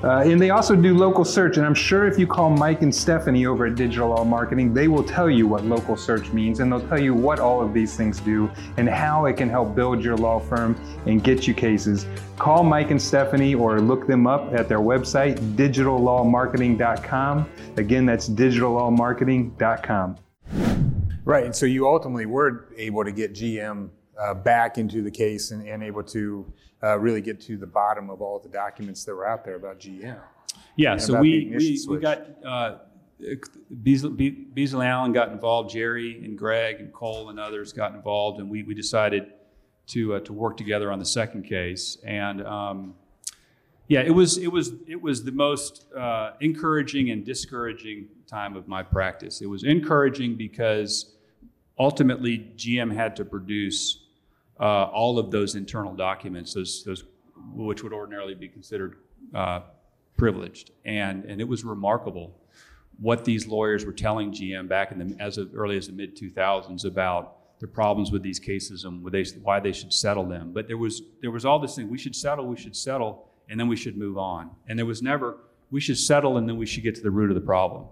[0.03, 1.55] Uh, and they also do local search.
[1.55, 4.89] And I'm sure if you call Mike and Stephanie over at Digital Law Marketing, they
[4.89, 7.95] will tell you what local search means and they'll tell you what all of these
[7.95, 10.75] things do and how it can help build your law firm
[11.05, 12.05] and get you cases.
[12.37, 17.49] Call Mike and Stephanie or look them up at their website, digitallawmarketing.com.
[17.77, 20.17] Again, that's digitallawmarketing.com.
[21.25, 21.45] Right.
[21.45, 23.89] And So you ultimately were able to get GM
[24.19, 26.51] uh, back into the case and, and able to
[26.83, 29.79] uh, really get to the bottom of all the documents that were out there about
[29.79, 30.19] GM.
[30.75, 32.77] Yeah, so we, we, we got uh,
[33.83, 38.49] Beasley, Beasley Allen got involved, Jere and Greg and Cole and others got involved, and
[38.49, 39.31] we, we decided
[39.87, 41.97] to, uh, to work together on the second case.
[42.03, 42.95] And um,
[43.87, 48.67] yeah, it was, it, was, it was the most uh, encouraging and discouraging time of
[48.67, 49.41] my practice.
[49.41, 51.15] It was encouraging because
[51.77, 54.02] ultimately GM had to produce
[54.59, 57.03] uh, all of those internal documents, those, those
[57.53, 58.97] which would ordinarily be considered
[59.33, 59.61] uh,
[60.17, 60.71] privileged.
[60.85, 62.39] And, and it was remarkable
[62.99, 66.85] what these lawyers were telling GM back in the, as early as the mid 2000s
[66.85, 70.51] about the problems with these cases and they, why they should settle them.
[70.53, 73.59] But there was, there was all this thing we should settle, we should settle, and
[73.59, 74.51] then we should move on.
[74.67, 75.37] And there was never,
[75.71, 77.85] we should settle and then we should get to the root of the problem.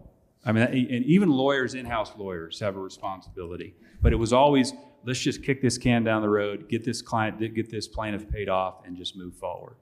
[0.45, 3.75] I mean, and even lawyers, in house lawyers, have a responsibility.
[4.01, 4.73] But it was always,
[5.05, 8.49] let's just kick this can down the road, get this client, get this plaintiff paid
[8.49, 9.75] off, and just move forward.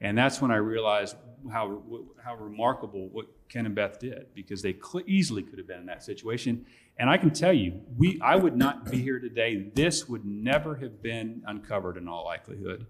[0.00, 1.16] And that's when I realized
[1.50, 1.80] how,
[2.22, 5.86] how remarkable what Ken and Beth did because they cl- easily could have been in
[5.86, 6.66] that situation.
[6.98, 9.70] And I can tell you, we, I would not be here today.
[9.74, 12.86] This would never have been uncovered in all likelihood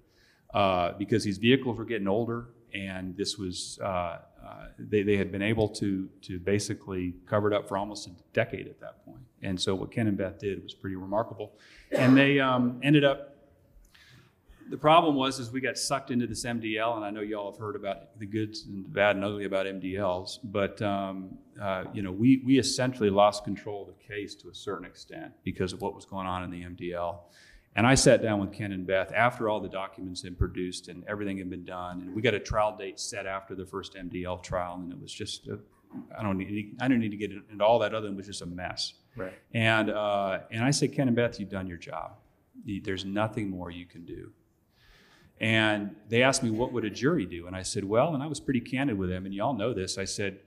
[0.54, 5.30] uh, because these vehicles were getting older and this was, uh, uh, they, they had
[5.30, 9.20] been able to, to basically cover it up for almost a decade at that point.
[9.43, 11.53] And so what Ken and Beth did was pretty remarkable.
[11.90, 13.36] And they um, ended up,
[14.70, 17.61] the problem was is we got sucked into this MDL, and I know y'all have
[17.61, 22.01] heard about the goods and the bad and ugly about MDLs, but um, uh, you
[22.01, 25.82] know we we essentially lost control of the case to a certain extent because of
[25.82, 27.18] what was going on in the MDL.
[27.74, 30.88] And I sat down with Ken and Beth after all the documents had been produced
[30.88, 33.94] and everything had been done, and we got a trial date set after the first
[33.94, 35.48] MDL trial, and it was just
[36.18, 38.26] I don't need I don't need to get into all that other than it was
[38.26, 38.94] just a mess.
[39.16, 39.32] Right.
[39.52, 42.12] And, uh, and I said, Ken and Beth, you've done your job.
[42.64, 44.32] There's nothing more you can do.
[45.40, 47.46] And they asked me, what would a jury do?
[47.46, 49.98] And I said, well, and I was pretty candid with them, and y'all know this.
[49.98, 50.38] I said,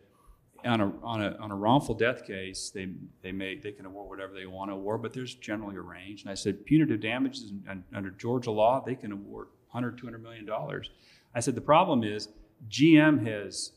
[0.66, 2.89] on a, on a, on a wrongful death case, they,
[3.22, 6.24] they, may, they can award whatever they want to award, but there's generally a range.
[6.24, 7.51] And I said, punitive damages
[7.93, 10.89] under Georgia law, they can award 100, 200 million dollars.
[11.34, 12.30] I said, the problem is
[12.70, 13.74] GM has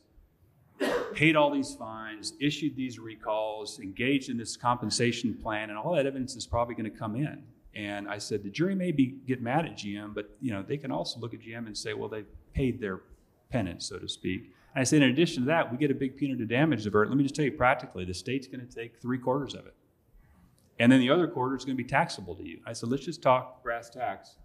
[1.13, 6.07] paid all these fines, issued these recalls, engaged in this compensation plan, and all that
[6.07, 7.43] evidence is probably going to come in.
[7.75, 10.77] And I said, the jury may be, get mad at GM, but you know, they
[10.77, 12.25] can also look at GM and say, well, they
[12.55, 13.01] paid their
[13.51, 14.53] penance, so to speak.
[14.75, 17.09] I said, in addition to that, we get a big punitive damage divert.
[17.09, 19.75] Let me just tell you practically, the state's going to take three quarters of it.
[20.79, 22.61] And then the other quarter is going to be taxable to you.
[22.67, 24.37] I said, let's just talk brass tacks.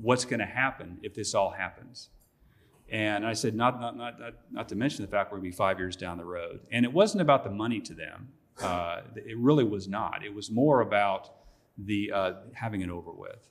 [0.00, 2.08] What's going to happen if this all happens?
[2.88, 5.54] And I said, not, not, not, not, not to mention the fact we're going to
[5.54, 6.60] be five years down the road.
[6.72, 8.28] And it wasn't about the money to them.
[8.60, 10.24] Uh, it really was not.
[10.24, 11.30] It was more about
[11.78, 13.48] the uh, having it over with.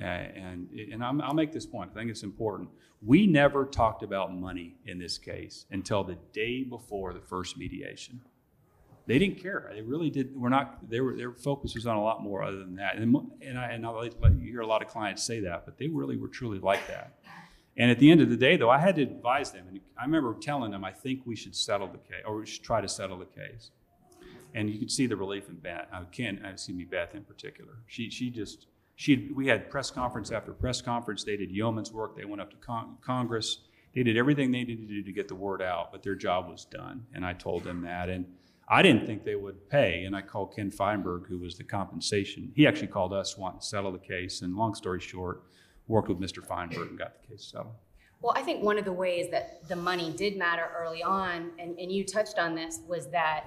[0.00, 1.90] Uh, and and I'm, I'll make this point.
[1.94, 2.68] I think it's important.
[3.02, 8.20] We never talked about money in this case until the day before the first mediation.
[9.06, 9.70] They didn't care.
[9.74, 10.36] They really did.
[10.36, 10.88] We're not.
[10.88, 12.96] They were, their focus was on a lot more other than that.
[12.96, 15.78] And and I and I'll let you hear a lot of clients say that, but
[15.78, 17.18] they really were truly like that.
[17.76, 19.64] And at the end of the day, though, I had to advise them.
[19.68, 22.62] And I remember telling them, I think we should settle the case, or we should
[22.62, 23.70] try to settle the case.
[24.54, 25.86] And you could see the relief in Beth.
[25.92, 27.78] I can't, excuse me, Beth in particular.
[27.86, 28.66] She, she just,
[29.00, 31.24] she, we had press conference after press conference.
[31.24, 32.14] They did yeoman's work.
[32.14, 33.60] They went up to con- Congress.
[33.94, 36.50] They did everything they needed to do to get the word out, but their job
[36.50, 37.06] was done.
[37.14, 38.10] And I told them that.
[38.10, 38.26] And
[38.68, 40.04] I didn't think they would pay.
[40.04, 42.52] And I called Ken Feinberg, who was the compensation.
[42.54, 44.42] He actually called us wanting to settle the case.
[44.42, 45.44] And long story short,
[45.88, 46.46] worked with Mr.
[46.46, 47.76] Feinberg and got the case settled.
[48.20, 51.78] Well, I think one of the ways that the money did matter early on, and,
[51.78, 53.46] and you touched on this, was that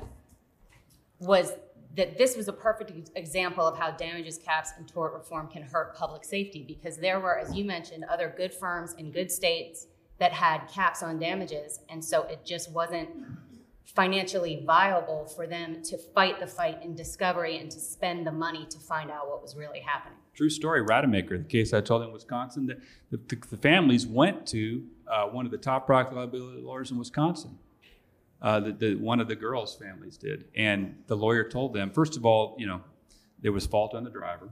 [1.20, 1.51] was
[1.96, 5.96] that this was a perfect example of how damages caps and tort reform can hurt
[5.96, 9.88] public safety because there were, as you mentioned, other good firms in good states
[10.20, 13.10] that had caps on damages, and so it just wasn't
[13.84, 18.66] financially viable for them to fight the fight in discovery and to spend the money
[18.70, 20.18] to find out what was really happening.
[20.34, 24.84] True story, Rademaker, the case I told in Wisconsin, the, the, the families went to
[25.08, 27.60] uh, one of the top product liability lawyers in Wisconsin.
[28.44, 30.44] Uh, the, the, one of the girls' families did.
[30.54, 32.82] And the lawyer told them, first of all, you know,
[33.39, 34.50] there was fault on the driver,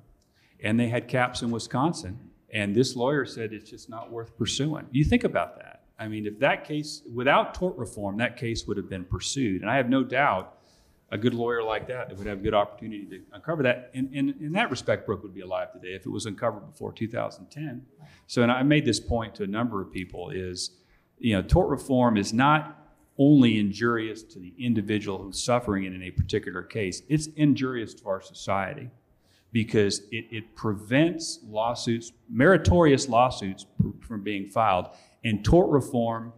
[0.64, 2.18] and they had caps in Wisconsin.
[2.54, 4.88] And this lawyer said it's just not worth pursuing.
[4.92, 5.84] You think about that.
[6.00, 9.62] I mean, if that case, without tort reform, that case would have been pursued.
[9.62, 10.58] And I have no doubt
[11.12, 13.92] a good lawyer like that would have a good opportunity to uncover that.
[13.94, 16.94] And, and in that respect, Brooke would be alive today if it was uncovered before
[16.94, 17.86] 2010.
[18.28, 20.72] So, and I made this point to a number of people is,
[21.20, 22.81] you know, tort reform is not
[23.22, 28.08] only injurious to the individual who's suffering it in a particular case, it's injurious to
[28.08, 28.90] our society
[29.52, 33.68] because it, it prevents lawsuits, meritorious lawsuits,
[34.00, 34.88] from being filed.
[35.24, 36.34] And tort reform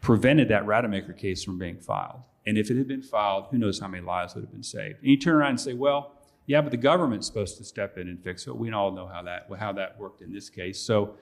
[0.00, 2.22] prevented that Rademaker case from being filed.
[2.44, 4.98] And if it had been filed, who knows how many lives would have been saved.
[5.00, 6.12] And you turn around and say, well,
[6.46, 8.56] yeah, but the government's supposed to step in and fix it.
[8.56, 10.80] We all know how that, how that worked in this case.
[10.80, 11.14] So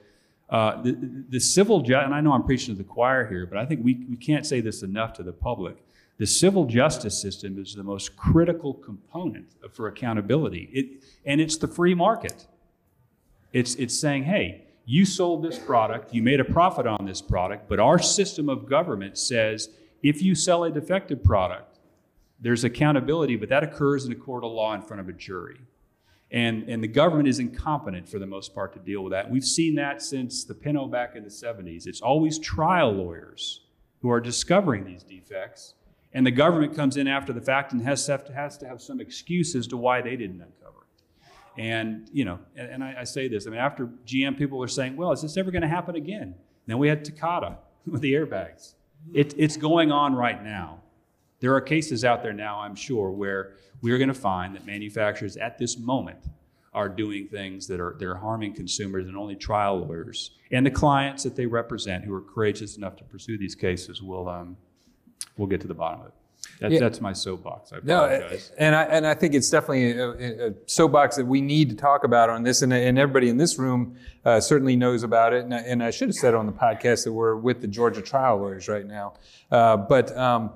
[0.51, 0.97] uh, the,
[1.29, 3.83] the civil, ju- and I know I'm preaching to the choir here, but I think
[3.83, 5.77] we, we can't say this enough to the public.
[6.17, 11.67] The civil justice system is the most critical component for accountability, it, and it's the
[11.67, 12.45] free market.
[13.53, 17.69] It's, it's saying, hey, you sold this product, you made a profit on this product,
[17.69, 19.69] but our system of government says
[20.03, 21.79] if you sell a defective product,
[22.39, 25.59] there's accountability, but that occurs in a court of law in front of a jury.
[26.31, 29.29] And, and the government is incompetent for the most part to deal with that.
[29.29, 31.87] We've seen that since the Pinto back in the 70s.
[31.87, 33.61] It's always trial lawyers
[34.01, 35.75] who are discovering these defects,
[36.13, 38.81] and the government comes in after the fact and has to have, has to have
[38.81, 41.61] some excuse as to why they didn't uncover it.
[41.61, 44.69] And, you know, and, and I, I, say this, I mean, after GM people were
[44.69, 46.23] saying, well, is this ever going to happen again?
[46.23, 48.73] And then we had Takata with the airbags.
[49.13, 50.80] It, it's going on right now.
[51.41, 54.65] There are cases out there now, I'm sure, where we are going to find that
[54.65, 56.19] manufacturers at this moment
[56.73, 61.23] are doing things that are they're harming consumers and only trial lawyers and the clients
[61.23, 64.55] that they represent who are courageous enough to pursue these cases will um,
[65.37, 66.13] will get to the bottom of it.
[66.59, 66.79] That's, yeah.
[66.79, 67.71] that's my soapbox.
[67.71, 68.51] I apologize.
[68.51, 71.75] No, and I and I think it's definitely a, a, soapbox that we need to
[71.75, 75.43] talk about on this, and, and everybody in this room uh, certainly knows about it.
[75.43, 78.01] And I, and I, should have said on the podcast that we're with the Georgia
[78.01, 79.13] trial lawyers right now,
[79.51, 80.15] uh, but.
[80.15, 80.51] Um,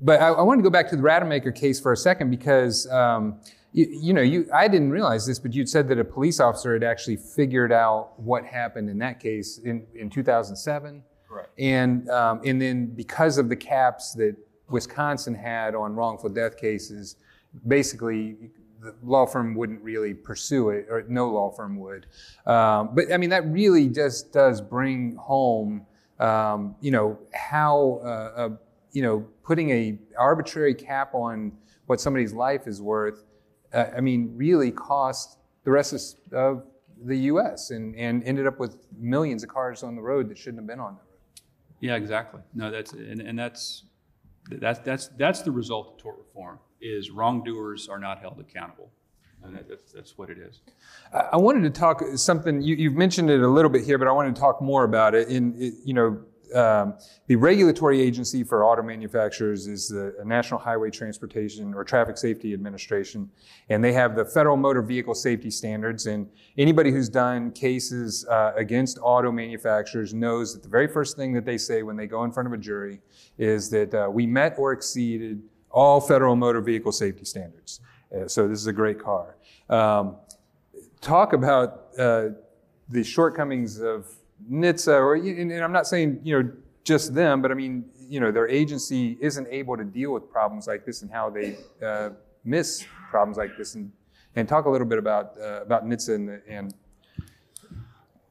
[0.00, 2.90] but I, I want to go back to the Rademaker case for a second because
[2.90, 3.40] um,
[3.72, 6.74] you, you, know you I didn't realize this, but you'd said that a police officer
[6.74, 11.02] had actually figured out what happened in that case in, in 2007.
[11.28, 11.50] Correct.
[11.58, 14.36] And um, and then because of the caps that
[14.68, 17.16] Wisconsin had on wrongful death cases,
[17.66, 18.36] basically
[18.80, 22.06] the law firm wouldn't really pursue it, or no law firm would.
[22.46, 25.86] Um, but I mean that really just does bring home,
[26.20, 28.00] um, you know, how.
[28.04, 28.58] Uh, a,
[28.92, 31.52] you know, putting a arbitrary cap on
[31.86, 33.24] what somebody's life is worth,
[33.72, 36.64] uh, I mean, really cost the rest of, of
[37.04, 37.70] the U.S.
[37.70, 40.80] and, and ended up with millions of cars on the road that shouldn't have been
[40.80, 41.12] on the road.
[41.80, 42.40] Yeah, exactly.
[42.54, 43.84] No, that's and, and that's
[44.50, 48.90] that's that's that's the result of tort reform is wrongdoers are not held accountable.
[49.44, 50.60] And that, that's, that's what it is.
[51.12, 52.62] I wanted to talk something.
[52.62, 55.16] You, you've mentioned it a little bit here, but I wanted to talk more about
[55.16, 55.28] it.
[55.28, 56.20] In you know,
[56.54, 56.94] um,
[57.26, 63.30] the regulatory agency for auto manufacturers is the National Highway Transportation or Traffic Safety Administration,
[63.68, 66.06] and they have the Federal Motor Vehicle Safety Standards.
[66.06, 66.28] And
[66.58, 71.44] anybody who's done cases uh, against auto manufacturers knows that the very first thing that
[71.44, 73.00] they say when they go in front of a jury
[73.38, 77.80] is that uh, we met or exceeded all federal motor vehicle safety standards.
[78.14, 79.36] Uh, so this is a great car.
[79.68, 80.16] Um,
[81.00, 82.28] talk about uh,
[82.88, 84.06] the shortcomings of
[84.50, 86.50] NHTSA, or and I'm not saying you know
[86.84, 90.66] just them, but I mean you know their agency isn't able to deal with problems
[90.66, 92.10] like this and how they uh,
[92.44, 93.92] miss problems like this, and
[94.36, 96.74] and talk a little bit about uh, about NHTSA and, and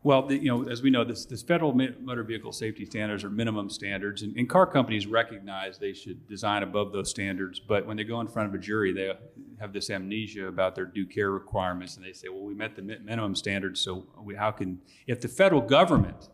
[0.04, 3.30] Well, the, you know, as we know, this, this federal motor vehicle safety standards are
[3.30, 7.60] minimum standards, and, and car companies recognize they should design above those standards.
[7.60, 9.14] But when they go in front of a jury, they
[9.60, 12.82] have this amnesia about their due care requirements, and they say, "Well, we met the
[12.82, 16.30] minimum standards, so we, how can if the federal government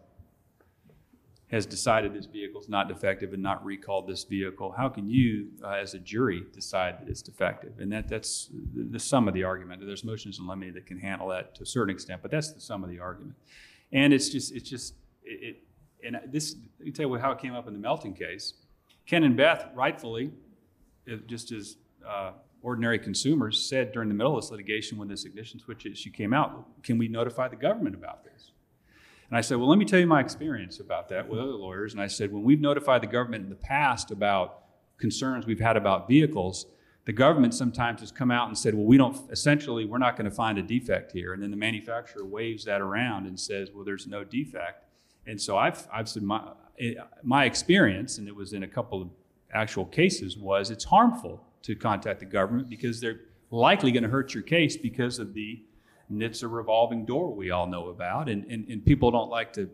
[1.49, 5.47] has decided this vehicle is not defective and not recalled this vehicle, how can you,
[5.63, 7.79] uh, as a jury, decide that it's defective?
[7.79, 9.81] And that, that's the, sum of the argument.
[9.85, 12.59] There's motions in limine that can handle that to a certain extent, but that's the
[12.59, 13.35] sum of the argument.
[13.93, 15.63] And it's just, it's just, it, it
[16.03, 18.53] and this, let me tell you how it came up in the Melton case.
[19.05, 20.31] Ken and Beth rightfully,
[21.27, 22.31] just as uh,
[22.61, 26.33] ordinary consumers, said during the middle of this litigation when this ignition switch issue came
[26.33, 28.51] out, can we notify the government about this?
[29.29, 31.93] And I said, well, let me tell you my experience about that with other lawyers.
[31.93, 34.63] And I said, when we've notified the government in the past about
[34.97, 36.65] concerns we've had about vehicles,
[37.05, 40.29] the government sometimes has come out and said, well, we don't, essentially, we're not going
[40.29, 41.33] to find a defect here.
[41.33, 44.85] And then the manufacturer waves that around and says, well, there's no defect.
[45.25, 49.01] And so I've, I've said, my, eh, my experience, and it was in a couple
[49.01, 49.09] of
[49.53, 53.21] actual cases, was it's harmful to contact the government because they're
[53.51, 55.61] likely going to hurt your case because of the
[56.11, 58.29] NHTSA revolving door we all know about.
[58.29, 59.69] And, and, and people don't like to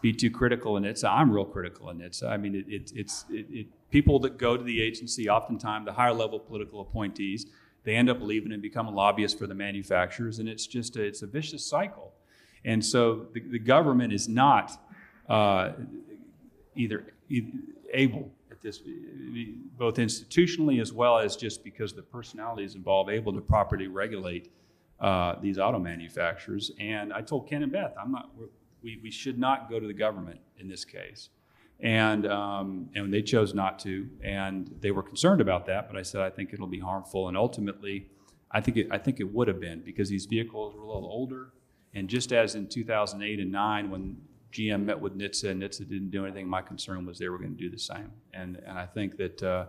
[0.00, 1.10] be too critical in NHTSA.
[1.10, 2.28] I'm real critical in NHTSA.
[2.28, 5.92] I mean, it, it, it's it, it, people that go to the agency, oftentimes the
[5.92, 7.46] higher level political appointees,
[7.84, 11.22] they end up leaving and become lobbyists for the manufacturers, and it's just a, it's
[11.22, 12.12] a vicious cycle.
[12.64, 14.72] And so the, the government is not
[15.28, 15.72] uh,
[16.74, 17.14] either
[17.92, 18.80] able at this,
[19.78, 24.50] both institutionally as well as just because the personalities involved, able to properly regulate
[25.00, 26.70] uh, these auto manufacturers.
[26.80, 28.30] And I told Ken and Beth, I'm not,
[28.82, 31.28] we, we should not go to the government in this case.
[31.80, 36.02] And, um, and they chose not to, and they were concerned about that, but I
[36.02, 37.28] said, I think it'll be harmful.
[37.28, 38.08] And ultimately,
[38.50, 41.08] I think it, I think it would have been because these vehicles were a little
[41.10, 41.52] older.
[41.92, 44.16] And just as in 2008 and 9, when
[44.52, 47.54] GM met with NHTSA and NHTSA didn't do anything, my concern was they were going
[47.54, 48.10] to do the same.
[48.32, 49.66] And, and I think that uh,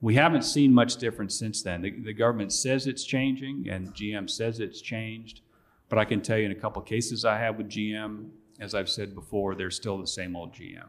[0.00, 1.82] we haven't seen much difference since then.
[1.82, 5.40] The, the government says it's changing, and GM says it's changed.
[5.88, 8.28] But I can tell you in a couple of cases I have with GM,
[8.60, 10.86] as I've said before, they're still the same old GM.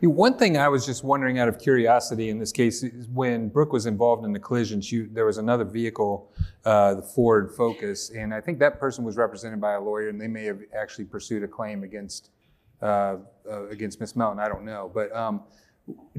[0.00, 3.72] One thing I was just wondering out of curiosity in this case is when Brooke
[3.72, 6.32] was involved in the collision, she, there was another vehicle,
[6.64, 10.20] uh, the Ford Focus, and I think that person was represented by a lawyer, and
[10.20, 12.30] they may have actually pursued a claim against
[12.82, 13.18] uh,
[13.48, 14.40] uh, against Miss Melton.
[14.40, 15.42] I don't know, but um,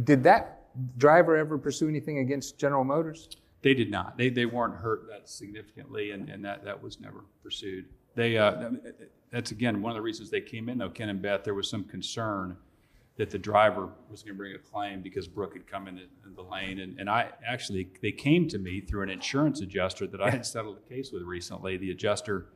[0.03, 0.60] did that
[0.97, 3.29] driver ever pursue anything against General Motors?
[3.61, 4.17] They did not.
[4.17, 7.85] They, they weren't hurt that significantly, and, and that, that was never pursued.
[8.15, 8.71] They, uh,
[9.31, 11.43] that's again one of the reasons they came in, though, Ken and Beth.
[11.43, 12.57] There was some concern
[13.17, 16.35] that the driver was going to bring a claim because Brooke had come in in
[16.35, 16.79] the lane.
[16.79, 20.45] And, and I actually, they came to me through an insurance adjuster that I had
[20.45, 21.77] settled a case with recently.
[21.77, 22.47] The adjuster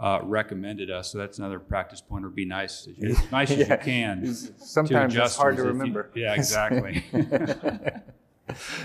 [0.00, 1.12] uh, recommended us.
[1.12, 4.34] So that's another practice point, or be nice, as, as nice as you can.
[4.58, 6.10] Sometimes it's hard to if you- remember.
[6.14, 7.04] yeah, exactly.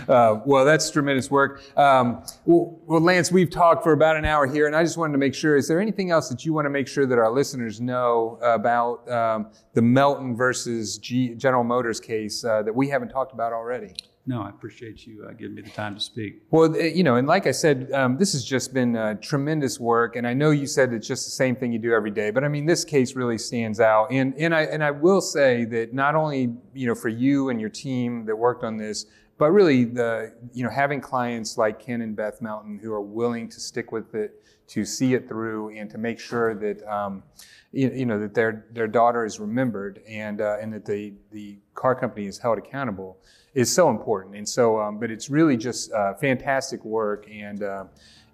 [0.07, 1.62] Uh, well, that's tremendous work.
[1.78, 5.12] Um, well, well, Lance, we've talked for about an hour here, and I just wanted
[5.12, 7.30] to make sure is there anything else that you want to make sure that our
[7.30, 13.10] listeners know about um, the Melton versus G- General Motors case uh, that we haven't
[13.10, 13.93] talked about already?
[14.30, 16.44] No, I appreciate you uh, giving me the time to speak.
[16.52, 19.80] Well, uh, you know, and like I said, um, this has just been uh, tremendous
[19.80, 22.30] work, and I know you said it's just the same thing you do every day,
[22.30, 25.66] but I mean, this case really stands out, and and I and I will say
[25.66, 29.08] that not only you know for you and your team that worked on this,
[29.40, 33.50] but really the you know having clients like Ken and Beth Melton who are willing
[33.50, 36.88] to stick with it, to see it through, and to make sure that.
[36.88, 37.24] Um,
[37.72, 41.60] you, you know that their their daughter is remembered and uh, and that the the
[41.76, 43.20] car company is held accountable
[43.54, 47.86] is so important and so um, but it's really just uh, fantastic work and uh,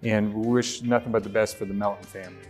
[0.02, 2.42] and we wish nothing but the best for the Melton family.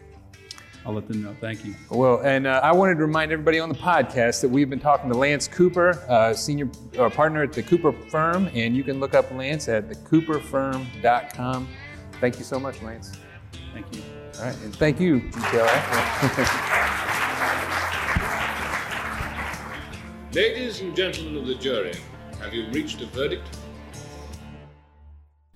[0.87, 1.35] I'll let them know.
[1.41, 1.75] Thank you.
[1.91, 5.11] Well, and uh, I wanted to remind everybody on the podcast that we've been talking
[5.11, 9.13] to Lance Cooper, uh, senior uh, partner at the Cooper firm, and you can look
[9.13, 11.69] up Lance at thecooperfirm.com.
[12.21, 13.19] Thank you so much, Lance.
[13.75, 14.03] Thank you.
[14.39, 16.73] All right, and thank you, GTLA.
[20.35, 21.95] Ladies and gentlemen of the jury,
[22.41, 23.45] have you reached a verdict?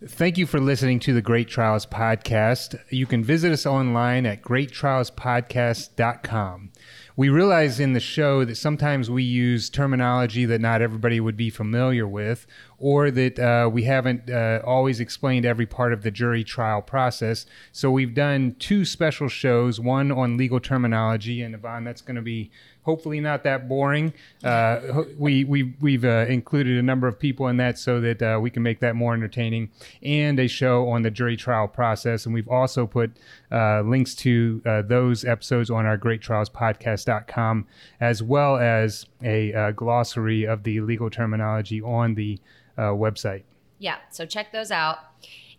[0.07, 2.81] Thank you for listening to the Great Trials Podcast.
[2.89, 6.73] You can visit us online at greattrialspodcast.com.
[7.17, 11.51] We realize in the show that sometimes we use terminology that not everybody would be
[11.51, 12.47] familiar with,
[12.79, 17.45] or that uh, we haven't uh, always explained every part of the jury trial process.
[17.71, 22.23] So we've done two special shows one on legal terminology, and Yvonne, that's going to
[22.23, 22.51] be
[22.83, 24.13] hopefully not that boring.
[24.43, 28.39] Uh, we, we, we've uh, included a number of people in that so that uh,
[28.41, 29.71] we can make that more entertaining,
[30.03, 32.25] and a show on the jury trial process.
[32.27, 33.13] And we've also put
[33.53, 37.67] uh, links to uh, those episodes on our greattrialspodcast.com,
[38.01, 42.39] as well as a uh, glossary of the legal terminology on the
[42.79, 43.43] website.
[43.79, 44.99] Yeah, so check those out.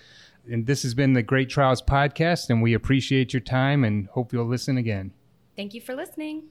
[0.51, 4.33] And this has been the Great Trials Podcast, and we appreciate your time and hope
[4.33, 5.13] you'll listen again.
[5.57, 6.45] Thank you for listening.